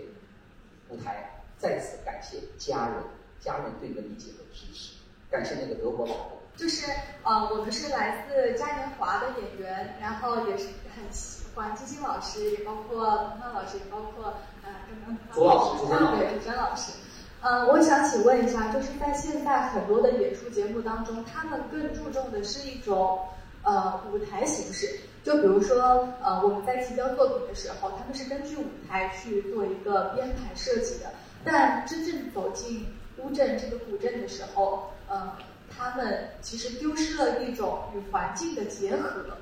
[0.88, 2.94] 舞台，再次感谢家人，
[3.40, 4.94] 家人对你的理解和支持，
[5.30, 6.38] 感谢那个德国老公。
[6.56, 6.86] 就是
[7.24, 15.84] 呃，我们是来自嘉年华的演员，然后也是很喜欢金星老师，也包括彭涛老师，也包括呃刚刚左老师，
[16.16, 16.92] 对，主持老师。
[17.40, 23.18] 呃，我想请问一下，就是在现在很多的演出节目当中，他们更注重的是一种
[23.62, 24.88] 呃舞台形式。
[25.24, 31.10] 就比如说，呃，我们在提交作品的时候，他们是根据舞台去做一个编排设计的。
[31.44, 32.86] 但真正走进
[33.18, 35.36] 乌镇这个古镇的时候，呃，
[35.76, 39.38] 他们其实丢失了一种与环境的结合。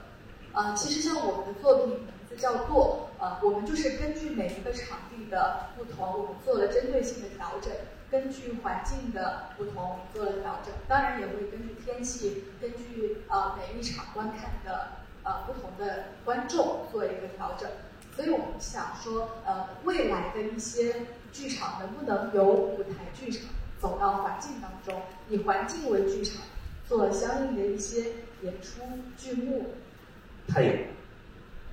[0.53, 2.13] 呃，其实像我们的作品名字。
[2.39, 7.71] 叫做呃，我们就是根据每一个场地的不同，我们做了针对性的调整；
[8.11, 10.73] 根据环境的不同做了调整。
[10.89, 14.93] 当然也会根据天气，根据呃每一场观看的
[15.25, 17.69] 呃不同的观众做一个调整。
[18.17, 23.49] 所以我们想说，呃，未来的一些剧场能不能由舞台剧场
[23.81, 26.43] 走到环境当中，以环境为剧场，
[26.87, 28.05] 做相应的一些
[28.43, 28.83] 演出
[29.17, 29.75] 剧目？
[30.47, 30.73] 太有。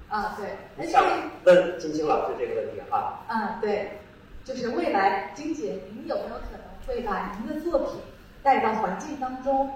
[0.08, 1.04] 啊，对，那想
[1.44, 3.24] 问金星老师这个问题哈。
[3.28, 4.00] 啊，对，
[4.44, 8.02] 就是未来金姐，您有没有可能会把您的作品
[8.42, 9.72] 带到环境当中，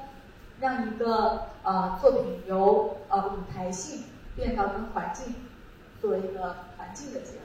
[0.60, 5.36] 让一个呃作品由呃舞台性变到跟环境
[6.02, 7.43] 做一个环境的结合？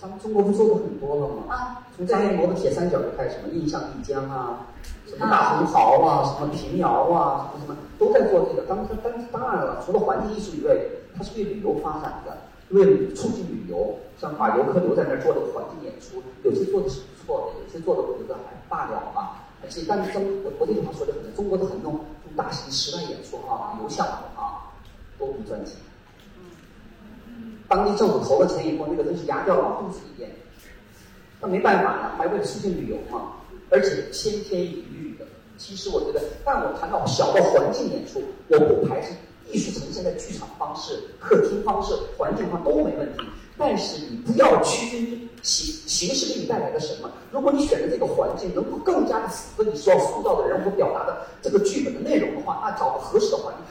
[0.00, 1.54] 咱们中国不做过很多了吗？
[1.54, 4.66] 啊，从张艺谋的铁三角就开始，什么印象丽江啊，
[5.06, 8.66] 什么大红袍啊，什么平遥啊，什么什么都在做这个。
[8.68, 10.76] 当当当然了，除了环境艺术以外。
[11.16, 12.36] 它是为旅游发展的，
[12.70, 19.46] 为促进旅游，是像把游客留在那儿做这个环境演出，有些做的是不错的，有些做的我觉得还罢了吧。
[19.62, 24.74] 而且，但是中国我这句话说的很，中国的很多这种大型室外演出啊、游项目啊，
[25.16, 25.76] 都不赚钱。
[27.68, 30.30] 当地政府投了钱以后，那个真是牙掉往肚子里咽。
[31.40, 33.32] 那没办法呀，还为了促进旅游嘛，
[33.70, 35.26] 而且千篇一律的。
[35.56, 39.12] 其实我觉得，但我谈到小的环境演出，我不排斥
[39.50, 43.24] 艺术呈现在剧场方式、客厅方式、环境上都没问题。
[43.56, 47.08] 但是你不要区分形形式给你带来的什么。
[47.30, 53.63] 如果你选的这个环境能够更加的符合你所要塑造的人物表达的这个剧本的内容的话，那找个合适的环境。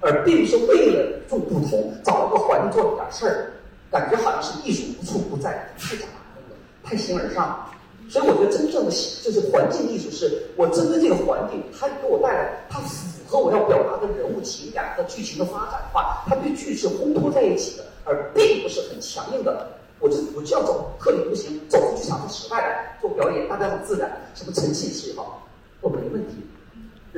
[0.00, 3.52] 而并不是为了做不同，找一个环境做一点事儿，
[3.90, 6.42] 感觉好像是艺术无处不在，太假了，
[6.84, 7.64] 太形而上。
[8.08, 17.84] 所以我觉得真正的就是环境艺术，是我针对这个环境，它给我带来它符合我要表达的人物情感和剧情的发展的话，它对剧是烘托在一起的。
[18.10, 19.68] 而并不是很强硬的，
[20.00, 25.46] 我就我就要走特立独行，走出剧场的室外做表演，大家很自然，什么沉浸式也好，
[25.82, 26.36] 都没问题。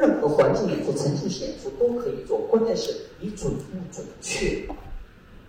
[0.00, 4.62] 任何环境演出、沉浸式演出都可以做，关键是你准不准确。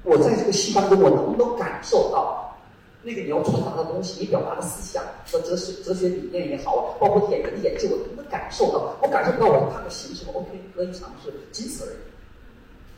[0.04, 2.54] 我在这个戏当中，我能不能感受到
[3.02, 8.94] 那个你要传达的东西，你表达的思想和哲学、哲学理念也好，包括演员的演技，我能不能感受到？
[9.02, 11.96] 我感受不到，我就看个形式，OK，可以尝试，仅此而已。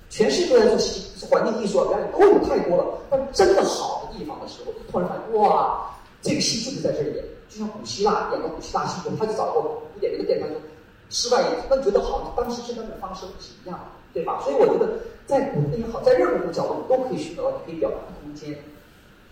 [0.10, 10.50] 全世界都在做戏环境艺术啊表演都有太多了，但真的好的地方的时候，突然发现哇，这个戏就是在这演，就像古希腊演个古希腊戏剧，他就找个古典那个殿堂，
[11.13, 14.41] 室外演，他觉得好，当时是那么发生是一样的，对吧？
[14.43, 14.97] 所以我觉得
[15.28, 18.58] 在古代也好，在任何一个角落，你都可以寻找到你可以表达的空间。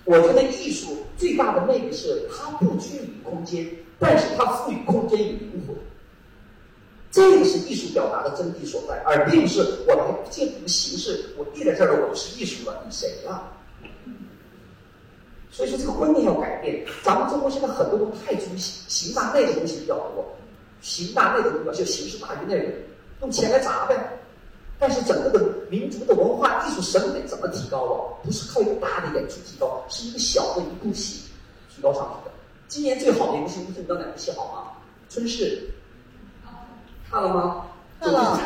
[0.05, 3.67] 我觉得艺术最大的魅力是它不拘泥空间，
[3.99, 5.75] 但是它赋予空间以灵魂。
[7.11, 13.51] 这个是艺术表达的真谛所在，而并不是我来借什么形式，我立在这儿了，我就是艺术了，你谁了？
[15.51, 16.85] 所以说这个观念要改变。
[17.03, 20.25] 咱们中国现在很多东西太中心，形大内的东西比较多，
[20.81, 22.73] 形大内的东西就形式大于内容，
[23.21, 23.95] 用钱来砸呗。
[24.79, 25.39] 但是整个的
[25.69, 28.17] 民族的文化艺术审美怎么提高啊？
[28.23, 31.29] 不是靠一个大的演出提高，是一个小的一部戏
[31.69, 32.31] 提高上去的。
[32.67, 34.71] 今年最好的一部戏，你知道哪部戏好吗？
[35.07, 35.69] 春逝。
[37.11, 37.67] 看了吗？
[37.99, 38.39] 看了。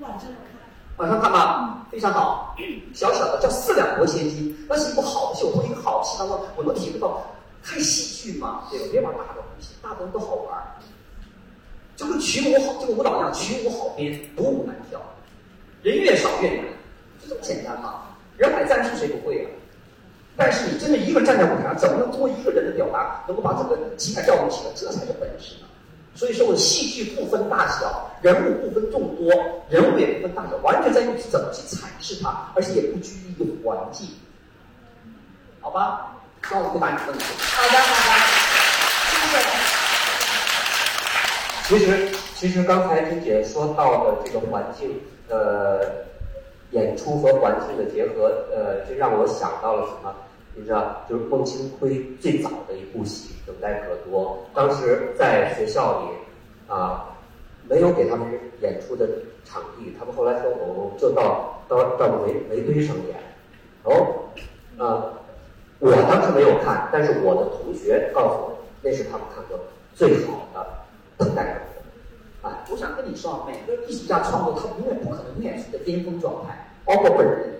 [0.00, 0.36] 晚上看。
[0.98, 2.54] 晚上看吧，非常好。
[2.92, 5.44] 小小的叫《四两拨千斤》，那是一部好的戏。
[5.44, 7.22] 我从一个好戏当中，我能体会到
[7.62, 8.86] 看戏剧嘛，对吧？
[8.90, 10.58] 别玩大的东西，大的都好玩。
[11.96, 15.00] 就跟曲舞好，这个舞蹈一样，曲舞好编，独舞难跳，
[15.82, 16.64] 人越少越难，
[17.20, 18.02] 就这么简单嘛。
[18.36, 19.48] 人海战术谁不会啊？
[20.36, 24.70] 但是你真的一个人站在舞台上，怎么能通过一个人的表达，能够把整个情感调动起来？
[24.76, 25.66] 这才是本事呢。
[26.14, 29.32] 所以说，我戏剧不分大小，人物不分众多，
[29.70, 34.06] 人物也不分大小，完全在于怎么去阐释它，而且也不拘泥于环境，
[35.62, 36.12] 好吧？
[36.50, 37.24] 那我回答你的问题。
[37.38, 38.20] 好的，好的，
[39.10, 39.75] 谢谢。
[41.68, 45.80] 其实，其实刚才金姐说到的这个环境，呃，
[46.70, 50.14] 演出和环境的结合，呃，这让我想到了什么？
[50.54, 57.16] 你知道，就是孟清辉最早的一部戏《等待可多》，当时在学校里啊，
[57.68, 58.28] 没有给他们
[58.62, 59.08] 演出的
[59.44, 63.16] 场地，他们后来说，我们就到到到煤煤堆上演。
[63.84, 64.30] 然后，
[64.78, 65.18] 啊，
[65.80, 69.58] 我当时没有看，但是我的同学告诉我，那是他们看过
[69.96, 70.60] 最好的
[71.36, 72.50] 《等待可多》。
[72.52, 77.52] 哎，我想跟你说啊，每个艺术家创作，他永远不可能永远是在巅峰状态，包括本人。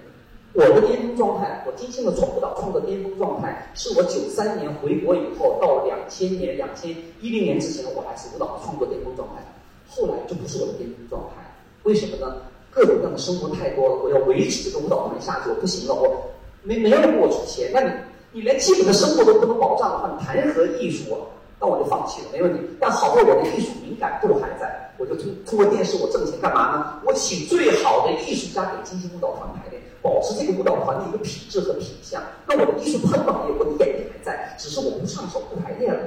[0.55, 9.43] 我的巅峰状态，我金星的创舞蹈创作巅峰状态，是我九三年回国以后到两千年、两千一零年之前，我还是舞蹈创作巅峰状态。
[9.87, 11.45] 后来就不是我的巅峰状态，
[11.83, 12.37] 为什么呢？
[12.71, 16.25] 各种各样的生活太多了，我要维持这个舞蹈团下去，我不行了，我
[16.63, 17.91] 没没人给我出钱，那你
[18.33, 21.21] 你连基本的生活都不能保障的话，你谈何艺术啊？
[21.59, 22.61] 那我就放弃了，没问题。
[22.81, 27.01] 但好在我的艺术敏感度还在，我就通通过电视我挣钱干嘛呢？
[27.05, 29.83] 我请最好的艺术家给金星舞蹈团排练。
[30.03, 36.01] 保持这个舞蹈团的一个品质和品相，那我的艺术碰撞力，我的眼力还在，只是我不唱手不排练了，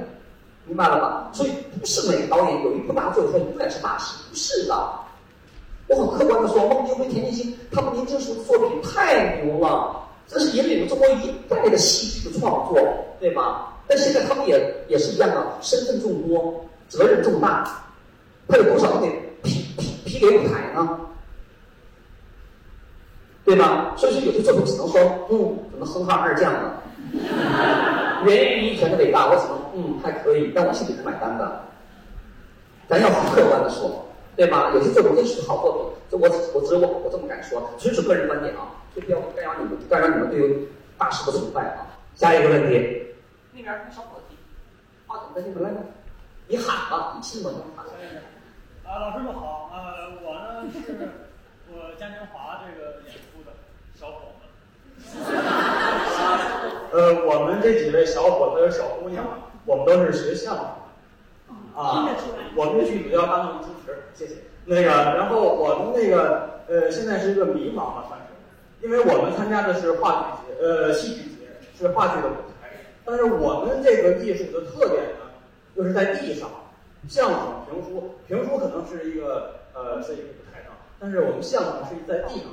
[0.64, 1.28] 明白了吗？
[1.34, 4.90] 所以不是每个导演有一部大作，他永远是大师，不是的。
[5.86, 12.80] 我很客观的说，孟京辉、田沂鑫他们年轻时候的作品太牛了，这是引领了中国一代的戏剧的创作，
[13.18, 13.76] 对吧？
[13.90, 17.82] 但现在他们也也是一样的，身份众多，责任重大，
[18.46, 19.08] 他有多少得
[19.42, 21.00] 批批批给舞台呢？
[23.44, 23.92] 对吧？
[23.96, 26.74] 所以说有些作品只能说，嗯，怎么哼哈二将呢？
[28.24, 31.62] 源于一拳的伟大，我只能嗯还可以，但我心里是买单的。
[32.88, 34.70] 咱要客观的说，对吧？
[34.72, 41.90] 有些作品真是好作品，这我我只有我我这么敢说，纯属个人观点啊，就不要干扰你们，干扰你们对于大师的崇拜啊。
[42.14, 43.02] 下一个问题，
[43.62, 44.36] 那边小伙子提。
[45.06, 45.80] 啊，那你们来吧，
[46.46, 47.86] 你喊吧，你亲我喊。
[48.84, 51.08] 啊，老师们好，呃，我呢是
[51.68, 53.52] 我嘉年华这个演出的
[53.94, 54.40] 小伙子。
[56.92, 59.24] 呃，我们这几位小伙子和小姑娘，
[59.64, 62.08] 我们都是学相声的啊。
[62.54, 64.42] 我们这剧组要当个主持，谢谢。
[64.64, 71.46] 那个，然后我们那个呃，现在是一个迷茫吧，算是，因为我们参加的是话剧节，呃，戏剧节，
[71.78, 72.49] 是话剧的舞台。
[73.10, 75.26] 但是我们这个艺术的特点呢，
[75.74, 76.48] 就是在地上，
[77.08, 80.70] 相声、评书，评书可能是一个呃是一个舞台上，
[81.00, 82.46] 但是我们相声是在地上，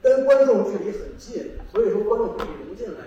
[0.00, 3.00] 跟观众距离很近，所以说观众可以融进来，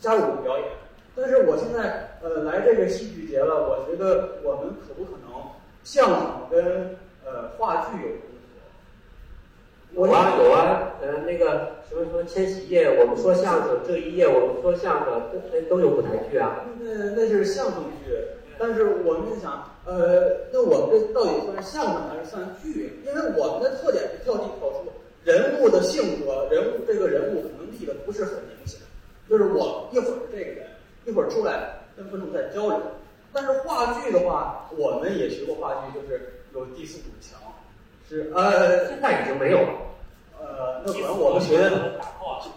[0.00, 0.66] 加入我们表演。
[1.14, 5.40] 但是我现在呃来这个戏剧节了，我觉得我们可不可能
[5.84, 8.33] 相声跟呃话剧有融？
[9.94, 16.64] 有啊有啊，呃那个什么什么千禧夜，我们说相声，这一夜我们说相声，都都有舞台剧啊。
[16.80, 18.12] 那那是相声剧，
[18.58, 22.98] 但是我们就想，呃，那我们这到底算相声还是算剧？
[23.06, 24.90] 因为我们的特点是跳进跳出，
[25.22, 28.80] 人物的性格，人物这个人物可能立的不是很明显，
[29.30, 30.66] 就是我一会儿是这个人，
[31.04, 32.80] 一会儿出来跟观众在交流。
[33.32, 37.40] 但是话剧的话，我们也学过话剧，就是有第四堵墙，
[38.14, 39.68] 是呃，现在已经没有了。
[40.38, 41.98] 呃，那可能我们学的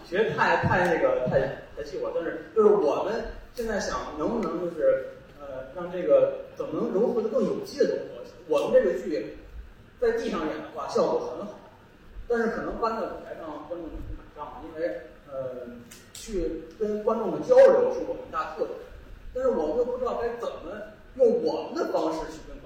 [0.04, 1.40] 学的太太那个太
[1.76, 5.08] 太细了，但是就是我们现在想能不能就是
[5.40, 8.22] 呃让这个怎么能融合的更有机的融合？
[8.46, 9.36] 我们这个剧
[10.00, 11.58] 在地上演的话效果很好，
[12.28, 14.88] 但是可能搬到舞台上观众不买账，因为
[15.26, 15.66] 呃
[16.12, 18.78] 去跟观众的交流是我们一大特点，
[19.34, 20.70] 但是我们又不知道该怎么
[21.16, 22.57] 用我们的方式去跟。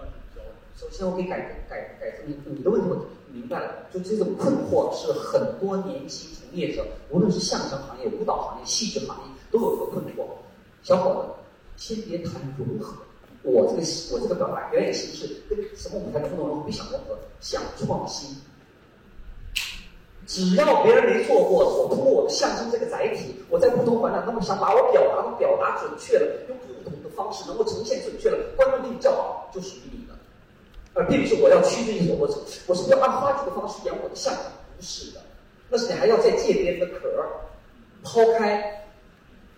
[0.77, 3.87] 首先，我可以改改改你你的问题，我明白了。
[3.93, 10.27] 就这种困惑是很多年轻从业者，无论是相声行业、舞蹈行业、戏剧行业，都有这个困惑。
[10.83, 11.29] 小伙子，
[11.77, 12.95] 先别谈融合，
[13.43, 13.83] 我这个
[14.13, 18.37] 我这个表达表演形式跟什么舞台的互动融合，想融合，想创新。
[20.27, 30.02] 只要别人没做过，我通过我的相声这个载体，我在不同环境，他们想把我表达的表达准确了，用不同的方式能够呈现准确了，观众对你叫好，就属于你。
[30.95, 32.35] 而并不是我要屈指一所，我是
[32.67, 34.43] 我是要按话剧的方式演我的相声，
[34.77, 35.21] 不是的，
[35.69, 37.29] 那是你还要再借别人的壳儿
[38.03, 38.79] 抛开。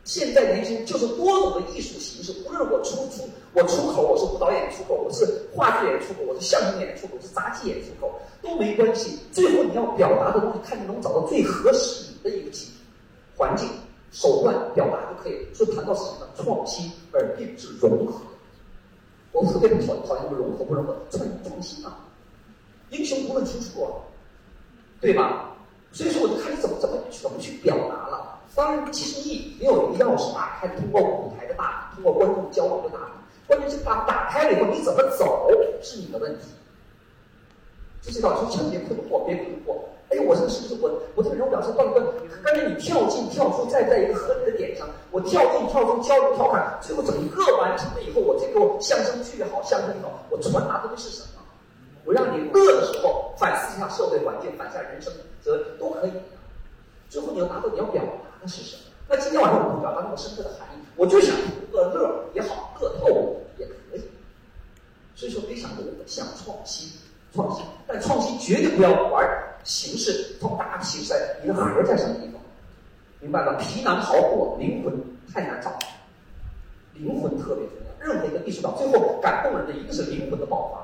[0.05, 9.18] 现在年轻人就是多种的艺术形式，无论我出出我出口，我是舞蹈演出口，我是话剧演员出口，我是相声演员出口，我是杂技演员出口，都没关系。
[9.33, 12.70] 最后你要表达的东西，看你能找到最合适你的一个体
[13.35, 13.66] 环境、
[14.12, 15.38] 手段表达就可以。
[15.55, 16.27] 所以谈到什么呢？
[16.37, 18.20] 创新，而并不是融合。
[19.35, 21.99] 我特别不讨讨厌什么融合不融合，创创新啊！
[22.90, 23.85] 英雄不论出处，
[25.01, 25.51] 对吧？
[25.90, 28.38] 所以说，我就看你怎么怎么怎么去表达了。
[28.55, 32.99] 当然，其实你也有一个钥匙打开，通过舞台的大，通过观众交流的大。
[33.49, 35.51] 关键是把打开了以后，你怎么走
[35.83, 36.47] 是你的问题。
[38.01, 39.81] 这些老师千万别困惑，别困惑。
[40.14, 42.05] 哎，我这个是不是我我这个人物表现到底关？
[42.42, 51.42] 关键你跳进跳出，在在一个合理的点上，我跳进跳出，交流调侃，最后整个完成了以后，我这个相声剧也好，相声也好，我传达的是什么？
[52.05, 56.12] 我让你乐的时候反思一下社会环境，反思一下人生责任都可以。
[57.09, 58.83] 最后你要达到你要表达的是什么？
[59.09, 61.35] 那今天晚上我不表达那么深刻的含义，我就想
[61.72, 64.03] 乐乐也好，乐透也可以。
[65.14, 66.88] 所以说，别想着想创新，
[67.35, 69.29] 创新，但创新绝对不要玩
[69.64, 72.40] 形式，从大的形式来，你的核在什么地方？
[73.20, 73.55] 明白吗？
[73.59, 74.94] 皮囊好过，灵魂
[75.33, 75.77] 太难找，
[76.92, 77.85] 灵魂特别重要。
[78.07, 80.79] 任何一个艺术到最后感动人的一定是灵魂的爆发，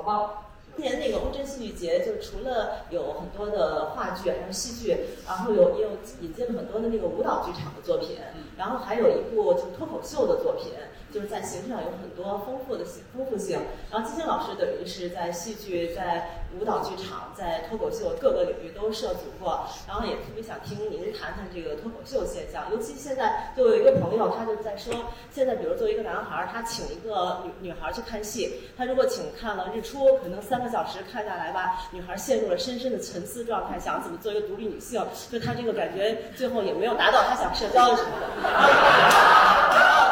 [0.00, 0.30] 好吗？
[0.76, 4.94] 今年那个乌镇戏剧节，就除了有很多的话剧，还有戏剧，
[5.26, 5.88] 然后有也有
[6.20, 8.18] 引进了很多的那个舞蹈剧场的作品，
[8.58, 10.70] 然后还有一部就是脱口秀的作品，
[11.16, 13.58] 就是在形式上有很多丰富的丰富性。
[13.90, 22.70] 然后金星老师等于是在戏剧、在舞蹈剧场、在脱口秀各个领域都涉足过，然后也特别想听您谈谈这个脱口秀现象。
[22.70, 24.92] 尤其现在就有一个朋友，他就在说，
[25.30, 35.02] 现在比如作为一个男孩儿，他请一个女女孩去看戏，他如果请看了日出，可能三个小时看下来吧，女孩陷入了深深的沉思状态，想怎么做一个独立女性，
[35.32, 38.26] 就他这个感觉最后也没有达到他想社交的什么的。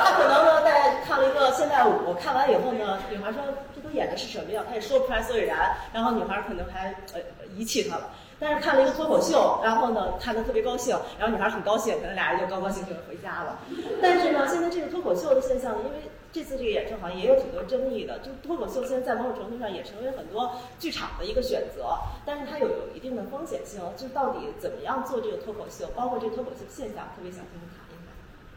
[0.05, 3.43] 他可能呢在看了一个现代舞，看完以后呢，女孩说
[3.75, 4.63] 这都演的是什么呀？
[4.69, 7.21] 他也说不出来所以然，然后女孩可能还呃
[7.57, 8.11] 遗弃他了。
[8.39, 13.59] 但是看了一个脱口秀，然后呢看的特别高兴，然后女孩很高兴，可能俩人就高高兴兴的回家了。
[14.03, 27.74] 但是呢，现在这个脱口秀的现象，因为这次这个演出好像也有挺多争议的，就脱口秀现在在某种程度上也成为很多剧场的一个选择，但是它有有一定的风险性，就到底怎么样做这个脱口秀，包括这个脱口秀现象，特别想听听。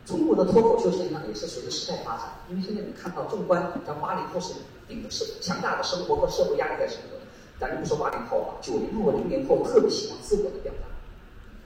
[0.07, 4.53] 中国的脱口秀现象也是随着时代发展，因为现在你看到，纵观咱八零后是
[4.87, 7.23] 顶着是强大的生活和社会压力在生活的，
[7.59, 10.87] 咱就不说八零后了，九零后、零零后特别喜欢自我的表达。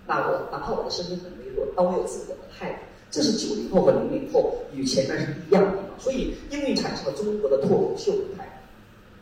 [0.07, 2.79] 那我哪怕我的声音很微弱，但我有自我的态度，
[3.11, 5.99] 这是九零后和零零后与前面是不一样的地方。
[5.99, 8.47] 所以，因为产生了中国的脱口秀舞台。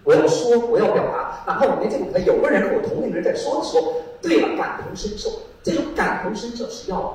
[0.05, 5.30] 我要说，我要表达，哪怕我没这个舞台，有个人和我同龄人在说的时候，对了，感同身受，
[5.61, 7.13] 这种感同身受是要的，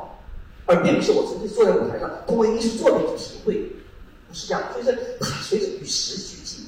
[0.67, 3.55] 而并不是我纯粹坐在舞台上通过艺术作品去体会，
[4.29, 4.62] 不是这样。
[4.73, 6.67] 所以说，它随着与时俱进，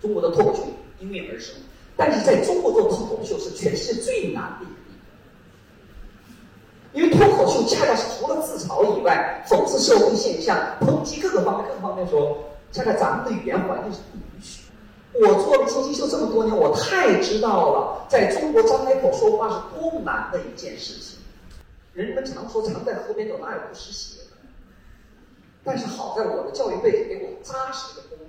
[0.00, 0.62] 中国的脱口秀
[1.00, 1.54] 应运而生。
[1.96, 4.72] 但是，在中国做脱口秀是全世界最难的一个。
[6.94, 12.38] 因为脱口秀恰恰是除了自嘲以外，讽刺社会现象、抨击各个方面、各个方面说，
[12.72, 14.62] 恰恰咱们的语言环境是不允许。
[15.14, 21.17] 我做了金星秀这么多年，我太知道了，在中国张开口说话是多么难的一件事情。
[21.94, 24.36] 人们常说“常在河边走，哪有不湿鞋”的。
[25.64, 28.24] 但是好在我的教育背景给我扎实的功底，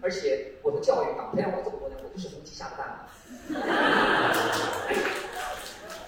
[0.00, 3.08] 而且我的教育党培养我这么多年，我就是红旗下的蛋。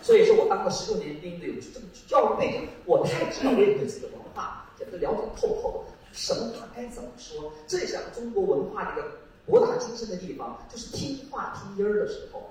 [0.03, 5.84] 所以说我当了十六年兵的，有这么教育背景，我太知道我对自己的文化简直了解透透。
[6.12, 7.53] 什么话该怎么说？
[7.66, 9.09] 这是中国文化的一个
[9.45, 12.51] 博大精深的地方，就是听话听音儿的时候，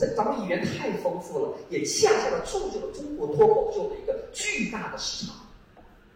[0.00, 5.36] 这咱们语言太丰富了，也恰恰的铸就了中国脱口秀的一个巨大的市场。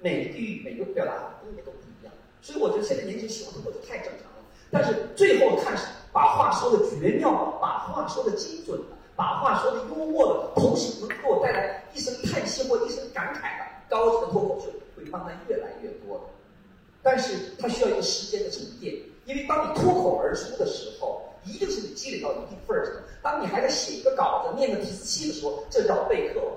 [0.01, 4.39] 每个地域每个表达方式都不一样，所以我觉得现在年轻人喜欢脱口秀太正常了。
[4.71, 5.77] 但是最后看
[6.15, 8.85] 把话说的绝妙，把话说的精准的。
[9.17, 14.67] 把话说的幽默的，同时能给我带来一声叹息或一声感慨的高级的脱口秀，
[14.97, 16.25] 会慢慢越来越多的。
[17.03, 18.95] 但是它需要一个时间的沉淀，
[19.27, 22.95] 因为当你脱口而出的时候，一定是你积累到一定份儿上。
[23.23, 26.53] 当你还在写一个稿子、念个提词器的时候，这叫背课文，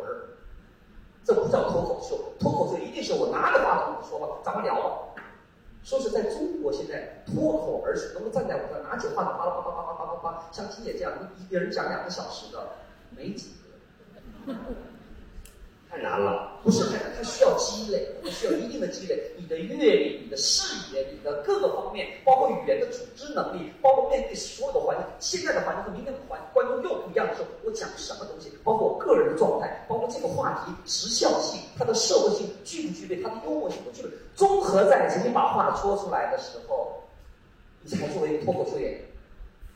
[1.24, 2.18] 这不叫脱口秀。
[2.40, 5.24] 脱口秀一定是我拿着话筒说吧，咱们聊吧。
[5.84, 12.68] 说是在中国现在脱口而出，能够站在舞台拿起话筒，啪啦啪啪啪啪啪啪啪，像金姐这样一个人讲两个小时的，
[13.16, 13.54] 没几
[14.46, 14.54] 个，
[15.90, 16.60] 太难了。
[16.64, 19.32] 不是太难，它需要积累，它需要一定的积累。
[19.38, 37.02] 你的阅历、你的视野、你的各个方面，包括语言的组织能力，包括面对所有的环境，现在的环境和明天的环观众又不一样的时候，我讲什么东西，包括我个人的状态，包括这个话题时效性、它的社会性具不具备，它的幽默性不具备，综合在一起，你把话说出来的时候，
[37.82, 39.02] 你才作为脱口秀演员。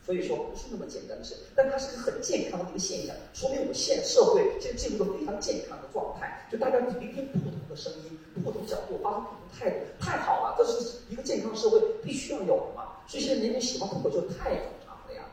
[0.06, 12.98] 所以说不是那么简单的事，但它是个很健康的一个现象，说明我们现社会现在进入了非常健康的状态，就大家聆听不同的声音、不同角度，发出不同态度，太好了，这是一个健康社会必须要有的嘛。
[13.08, 15.24] 所以现在年轻喜欢脱口秀太正常了呀。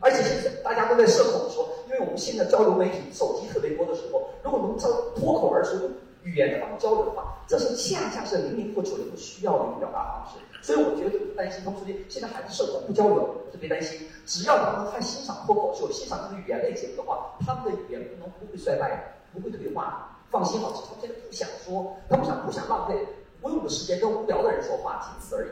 [0.00, 5.90] 而且现在大家都在社恐的时候，因为我们现在交流媒体、手机特别多的时候，如果能招脱口而出
[6.24, 10.38] 语言的方式交流的话，这是恰恰是零零后、九零后需要的一个表达方式。
[10.60, 14.06] 所以我觉得不担心他们说的，现在孩子社恐不交流，特别担心。
[14.26, 20.18] 只要他们看欣赏脱口秀、欣赏这个语言类节目的话，他们的语言不能不会衰败，不会退化。
[20.30, 22.94] 放心好，他们现在不想说，他们想不想浪费
[23.40, 25.48] 无用的时间跟无聊的人说话，仅此而已。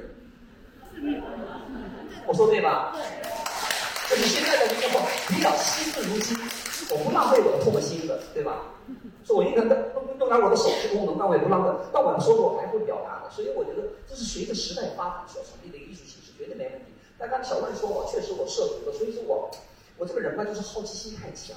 [2.27, 2.95] 我说对吧？
[4.11, 4.89] 这是现在的一个
[5.29, 6.37] 比较惜字如金，
[6.91, 8.59] 我不浪费我的唾沫星子，对吧？
[9.25, 11.71] 说我应该用用拿我的手势功能，但我也不浪费。
[11.93, 13.31] 但我要说，我还会表达的。
[13.31, 16.87] 所以我觉得这是随着时代发展所成立的一个艺术形式，绝对没问题。
[17.19, 19.51] 但刚才小问说我确实我涉足了，所以说我
[19.99, 21.57] 我这个人吧，就是好奇心太强。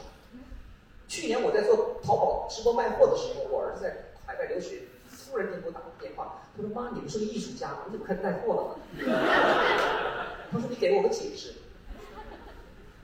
[1.07, 4.83] 去年我在做淘宝直播卖货的时候，我儿子在海外留学，
[5.25, 8.75] 突然间给我打个电话，他说：“妈，你不是个艺术家吗，你怎么开始带货了？”
[10.51, 11.53] 他说：“你给我个解释。”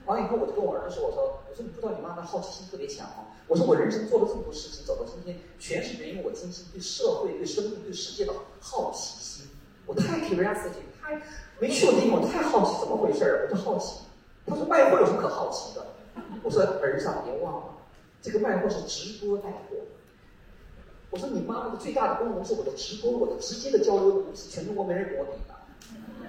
[0.06, 3.26] 完了以后，我就跟我儿子说：“我说，我说你不知道你妈的好奇心特别强吗？
[3.48, 9.46] 我说我人生做了这么多事情，走到今天，全是源于我精心对社会、对生命、对世界的好奇心。
[9.84, 11.20] 我太 curiosity，太
[11.58, 14.00] 没去过地方，我太好奇怎么回事儿，我就好奇。
[14.46, 15.84] 他说卖货有什么可好奇的？
[16.42, 17.64] 我说儿子，别忘了，
[18.22, 19.76] 这个卖货是直播带货。
[21.10, 25.54] 我说你妈妈的最大的功能是我的直播，我的直接的交流是全中国没人比我比的。”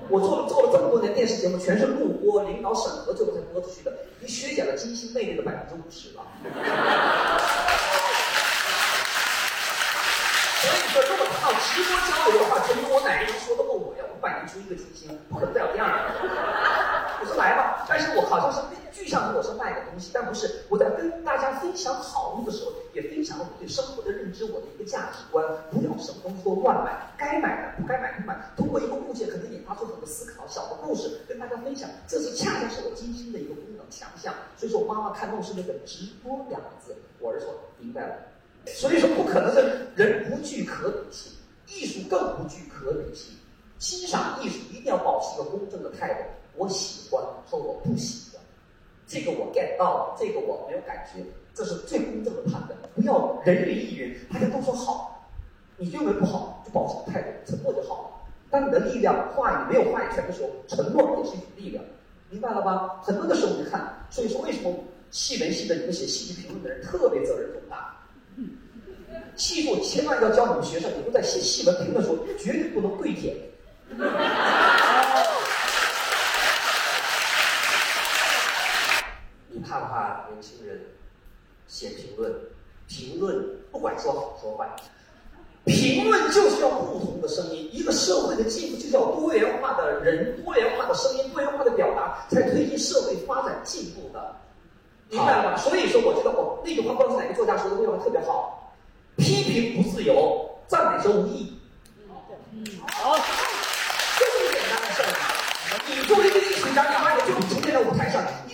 [0.10, 3.92] 我做了做了这么多年电视节目，全是录播，领导审核最后才播出去的，
[4.22, 6.24] 已经削减了金星魅力的百分之五十了。
[10.62, 14.04] 所以说，如果靠直播交流的话，全中国哪个人说得过我呀？
[14.16, 15.96] 五百年出一个金星，不可能再有第二个。
[17.20, 18.62] 我说来吧，但是我好像是
[18.98, 25.46] 具象的我是卖个东西，但不是我在跟大家分享好物的时候，也分享了我对生活的认知，我的一个价值观。
[25.70, 28.36] 不要什么东西都乱买，该买的不该买不买。
[28.58, 34.34] 通过一个物件，可能引发出很多思考，小的故事跟大家分享，这是恰恰是我精心的一个功能强项。
[34.58, 38.16] 所以说，我妈妈看梦是那个直播两个字，我儿子说明白了。
[38.66, 41.32] 所以说，不可能是人不具可比性，
[41.68, 43.36] 艺术更不具可比性。
[43.78, 46.20] 欣赏艺术一定要保持一个公正的态度，
[46.56, 48.27] 我喜欢和我不喜欢，
[49.08, 52.78] 这个我 get 到了，这个我没有感觉，这是最公正的判断。
[52.94, 55.30] 不要人云亦云，大家都说好，
[55.78, 58.10] 你认为不好就保持态度，沉默就好了。
[58.50, 61.84] 当你的力量、话语没有话语权的时候，沉默也是一种力量，
[62.30, 63.02] 明白了吧？
[63.02, 64.74] 很多的时候你看，所以说为什么
[65.10, 67.96] 戏文系的你们写戏剧评论的人特别责任重大？
[69.36, 73.36] 记住，千万要教你们学生以后在写戏文评论的时候，绝对不能跪舔。
[80.08, 80.80] 你怕不怕年轻人
[81.68, 82.34] 写评论？
[82.88, 84.66] 评论不管说好说坏，
[85.66, 87.70] 评论就是要不同的声音。
[87.74, 94.34] 一个社会的进步，就叫多元化的人、多元化的声音、多元化的表达，才推进社会发展进步的。
[95.10, 95.58] 明白吗？
[95.58, 98.74] 所以说，我觉得我那句话不知道是哪个作家说的，那句话特别好：
[99.18, 101.60] 批评不自由，赞美则无意义。
[102.88, 103.18] 好。
[104.18, 105.06] 就这么简单的事儿
[105.88, 106.84] 你作为一个艺术家，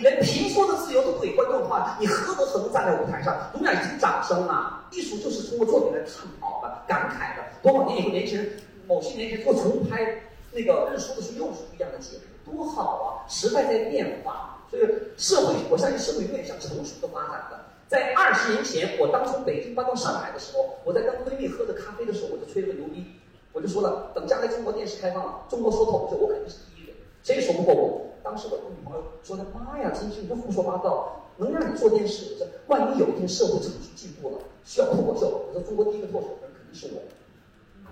[0.03, 4.85] 连评说的自由都不给观众的话，你何德何能站在舞台上永远已经掌声啊？
[4.91, 7.43] 艺术就是通过作品来探讨的、感慨的。
[7.61, 8.51] 多少年以后，年轻人，
[8.85, 13.23] 某些年前做重拍那个日出的时候，又是不一样的节目，多好啊！
[13.29, 14.83] 时代在变化，所以
[15.15, 17.57] 社会，我相信社会永远向成熟的发展的。
[17.87, 23.05] 在二十年前，我当从北京搬到上海的时候，我在跟闺蜜喝着咖啡的时候，我就吹了个牛逼。
[23.53, 28.01] 我就说了，等将来中国电视开放了，中国说脱口秀，我肯定是第一人，谁也说不过我。
[28.23, 32.33] 当时我跟女朋友说的，妈呀，金星，你这胡说八道，能让你做电视？
[32.33, 37.01] 我说，万一有一天社会成熟进步了，需要脱口秀，我说中国第一个脱口秀人肯定是我，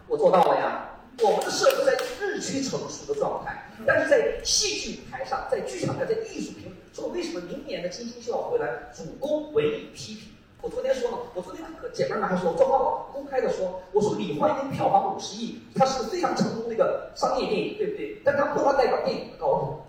[0.08, 0.88] 我做到了呀。
[1.22, 10.30] 我们的社会在日趋成熟的状态，但是在戏剧舞台上，在剧场上，在艺术评，说为什么明年的金星就要回来主攻文艺批评？
[10.62, 18.22] 我昨天说了，我昨天和姐妹们还说，周华宝公开的说，我说李焕英票房五十亿，它是个非常成功的一个商业电影，对不对？
[18.24, 19.80] 但它不能代表电影的高度，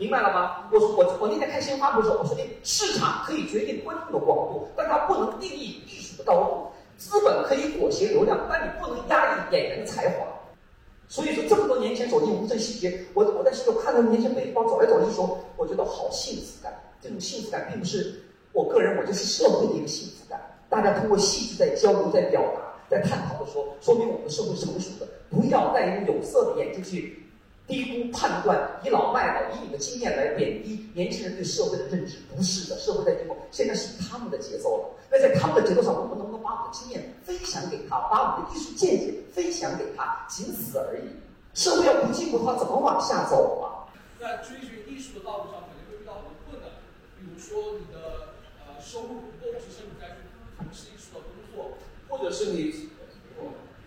[0.00, 0.64] 明白了吗？
[0.72, 6.66] 我说我我那天看新闻发布的时候，我说的市场可以决定观众的广度，但它不能定义艺术的高度。
[6.96, 10.24] 资本可以裹挟流量，但你不能压抑演员的才华。
[11.06, 16.72] 所以说，这么多年前走进无证戏节，我我在戏中看到年轻背包走来走去的时候，我觉得好幸福感。
[17.02, 18.22] 这种幸福感并不是。
[18.52, 20.40] 我个人，我就是社会的一个幸福感。
[20.70, 25.06] 大家通过戏剧在交流、在表达、在探讨的时候，说明我们的社会成熟的。
[25.30, 27.29] 不要带一个有色的眼睛去
[27.70, 32.18] 低估、判断、倚老卖老，以你的经验来贬低年轻人对社会的认知。
[32.36, 34.90] 不是的，社会在进步，现在是他们的节奏了。
[35.10, 41.08] 那在他们的节奏上，我们能不能把我们的经验分享给他，把我们的艺术见解分享给他，仅此而已。
[41.54, 43.86] 社会要不进步的话，怎么往下走啊？
[44.20, 46.68] 在追寻艺术的道路上，肯定会遇到很多困难，
[47.16, 48.34] 比如说你的
[48.66, 48.76] 呃。
[48.80, 50.24] 收入不够支撑你再去
[50.56, 51.76] 从事艺术的工作，
[52.08, 52.88] 或者是你，是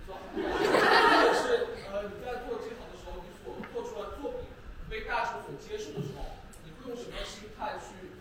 [0.08, 0.16] 吧？
[0.32, 4.46] 或者是呃你在做这行的时候，你所做出来的作品
[4.94, 6.24] 被大众所接受的时候，
[6.64, 8.14] 你会用什么心态去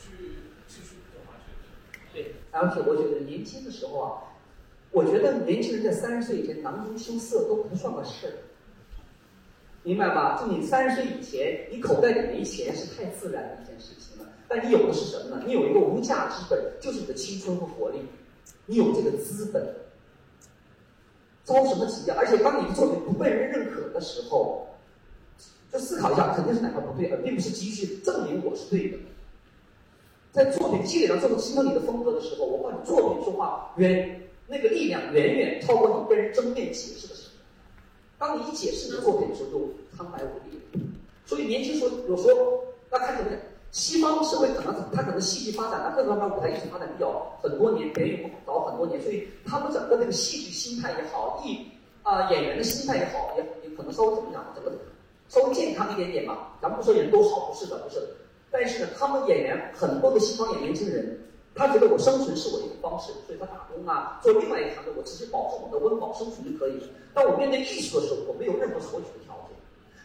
[0.00, 1.98] 去继续走下去？
[2.14, 4.22] 对，而且我觉得年轻的时候啊，
[4.92, 8.34] 我觉得年轻人在三十岁以前囊中羞涩都不算个事儿，
[9.82, 10.40] 明白吧？
[10.40, 14.30] 就你三十岁以前，你口袋里没钱是太自然的一件事情了。
[14.46, 15.42] 但你有的是什么呢？
[15.44, 17.98] 你有一个无价之本，就是你的青春和活力。
[18.66, 19.74] 你有这个资本，
[21.44, 22.16] 着什么急啊？
[22.16, 24.68] 而且当你的作品不被人认可的时候，
[25.72, 28.98] 就思考一下，肯定是哪块不对，而并不是急于证明我是对的。
[30.30, 37.32] 在作品积累到最后形成你的风格的时候，我把你作品说话远那个力量远远超过你跟人争辩解释的时候。
[38.18, 40.60] 当你一解释你的作品的时候，就苍白无力。
[41.24, 43.32] 所以年轻时候有时候那看怎么？
[43.72, 51.66] 西方社会可能他可能戏剧发展啊，各个方面舞台艺术发展比较很多年，别人早很多年，所以他们整个那个戏剧心态也好，艺
[52.02, 54.70] 啊演员的心态也好，也也可能稍微怎么讲，整个
[55.32, 56.52] 稍微健康一点点吧。
[56.60, 58.06] 咱们不说人都好，不是的，不是。
[58.50, 61.18] 但是呢，他们演员很多的西方演年轻人，
[61.54, 66.86] 他觉得我生存是我一个方式，所以他打工啊，做另外一行的，我只是保证我的温饱生存就可以了。
[67.14, 69.56] 但我面对艺术的时候，我没有任何索取的条件。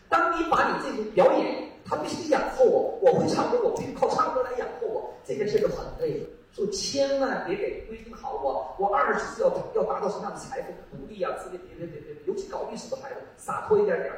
[0.08, 1.68] 当你把你这种表演。
[1.90, 5.10] 他必须养活我，我会唱歌，我必须靠唱歌来养活我。
[5.24, 6.22] 这件事就很累，
[6.52, 11.32] 所以千万别给规定好我，我二十岁要要达到什么样的财富独立啊？
[11.42, 14.14] 之类别别别别，尤其搞艺术的孩子，洒脱一点点。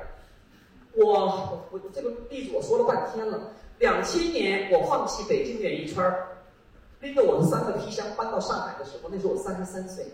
[0.95, 3.53] 我我这个例子我说了半天了。
[3.79, 6.27] 两千年我放弃北京演艺圈儿，
[6.99, 10.05] 拎着我的三个皮箱搬到上海的时候，那时候我三十三岁，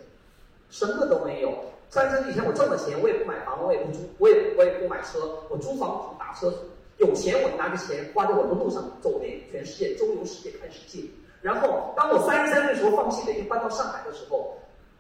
[0.70, 1.52] 什么都没有。
[1.90, 6.54] 三十岁以前我挣了钱，我也不买房，我也不租，我也我也不买车，我租房子打车，
[6.98, 11.04] 有钱我就拿着钱花在我的路上走遍全世界，周游世界看世界。
[11.42, 14.56] 然后当我三十三岁的时候放弃北京搬到上海的时候，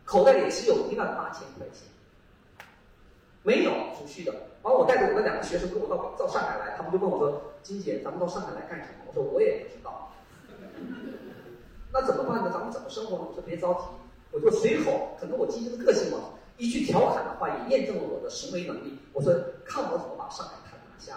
[0.05, 1.87] 口袋里只有一万八千块钱，
[3.43, 4.33] 没有储蓄的。
[4.65, 10.11] 然后我带着我的两个学生跟我到到上海来，他们就问我说：“金姐，咱们到上海来干什么？”我说：“我也不知道。”
[11.93, 12.49] 那怎么办呢？
[12.51, 13.25] 咱们怎么生活呢？
[13.29, 13.81] 我说别着急，
[14.31, 16.17] 我就随口，可能我今天的个性嘛，
[16.57, 18.97] 一句调侃的话也验证了我的行为能力。
[19.13, 19.31] 我说
[19.63, 21.13] 看我怎么把上海滩拿下。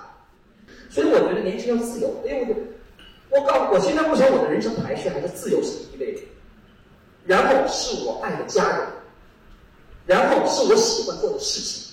[0.91, 2.47] 所以我觉得年轻要自由，因为
[3.31, 6.21] 我我告我现在目前我的人生排序还是自由是第一位的，
[7.25, 8.87] 然后是我爱的家人，
[10.05, 11.88] 然后是我喜欢做的事情，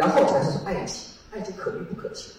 [0.00, 1.12] 然后才是爱情。
[1.30, 2.32] 爱情可遇不可求，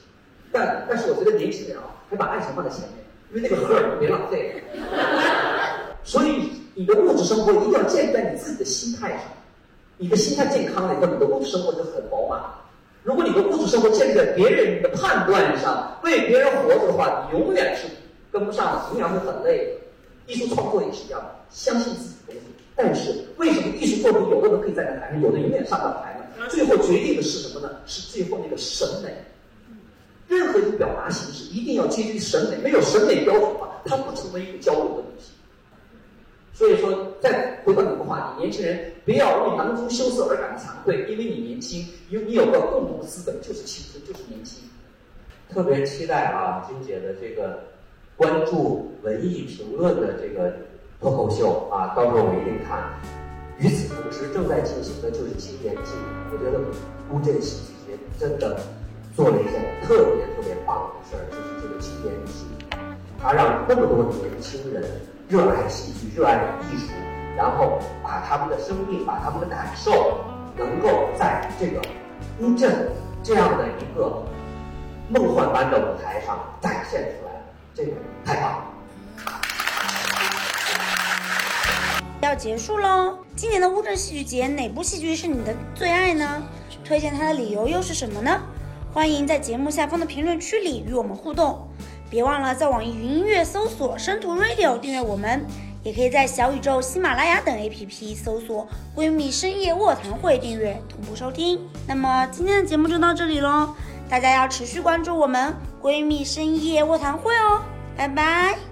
[0.52, 2.98] 但但是我觉得年轻人啊，还把爱情放在前面。
[3.34, 4.62] 因为那个荷尔蒙别浪费，
[6.04, 9.20] 所以你的物质生活一定要建立在你自己的心态上。
[9.96, 12.42] 你的心态健康了以后，你的物质生活就很饱满。
[13.04, 17.88] 如果你的物质生活建立在别人的判断上，为别人活着的话，你永远是
[18.30, 19.74] 跟不上的，永远会很累。
[20.28, 22.34] 艺术创作也是一样，相信自己的。
[22.76, 26.21] 但是为什么艺术作品有的人可以站在台上，有的永远上不了台呢？
[26.50, 27.78] 最后决定的是什么呢？
[27.86, 29.14] 是最后那个审美。
[30.28, 35.32] 任何一种表达形式一定要基于审美，没有审美标准的话，它不成为一个交流的东西。
[36.54, 44.64] 所以说，再回到你个话题，年轻人不要为囊中羞涩而感到惭愧，因为你年轻，因为你有个共同的资本，就是青春，就是年轻。
[45.50, 47.64] 特别期待啊，金姐的这个
[48.16, 50.54] 关注文艺评论的这个
[51.02, 53.21] 脱口秀啊，到时候我一定看。
[53.62, 55.94] 与此同时，正在进行的就是青年季，
[56.34, 56.60] 我觉得
[57.12, 58.60] 乌镇戏剧节真的。
[59.14, 62.46] 做了一件特别特别棒的事儿，就是这个青年艺术，
[63.22, 64.82] 他让那么多年轻人
[65.28, 66.40] 热爱戏剧、热爱
[66.72, 66.94] 艺术，
[67.36, 70.24] 然后把他们的生命、把他们的感受，
[70.56, 71.82] 能够在这个
[72.40, 72.88] 乌镇
[73.22, 74.24] 这样的一个
[75.10, 77.34] 梦幻般的舞台上展现出来，
[77.76, 77.92] 这个
[78.24, 78.71] 太棒了。
[82.22, 86.44] 要结束喽，今年的乌镇戏剧节哪部戏剧是你的最爱呢？
[86.86, 88.40] 推荐它的理由又是什么呢？
[88.94, 91.68] 欢迎在节目下方的评论区里与我们互动，
[92.10, 95.46] 别忘了在网易云音乐搜索“深途 Radio” 订阅我们，
[95.84, 101.60] 也可以在小宇宙、喜马拉雅等 APP 搜索“闺蜜深夜卧谈会”订阅同步收听。
[101.88, 103.74] 那么今天的节目就到这里喽，
[104.10, 107.62] 大家要持续关注我们“闺蜜深夜卧谈会”哦，
[107.98, 108.71] 拜拜。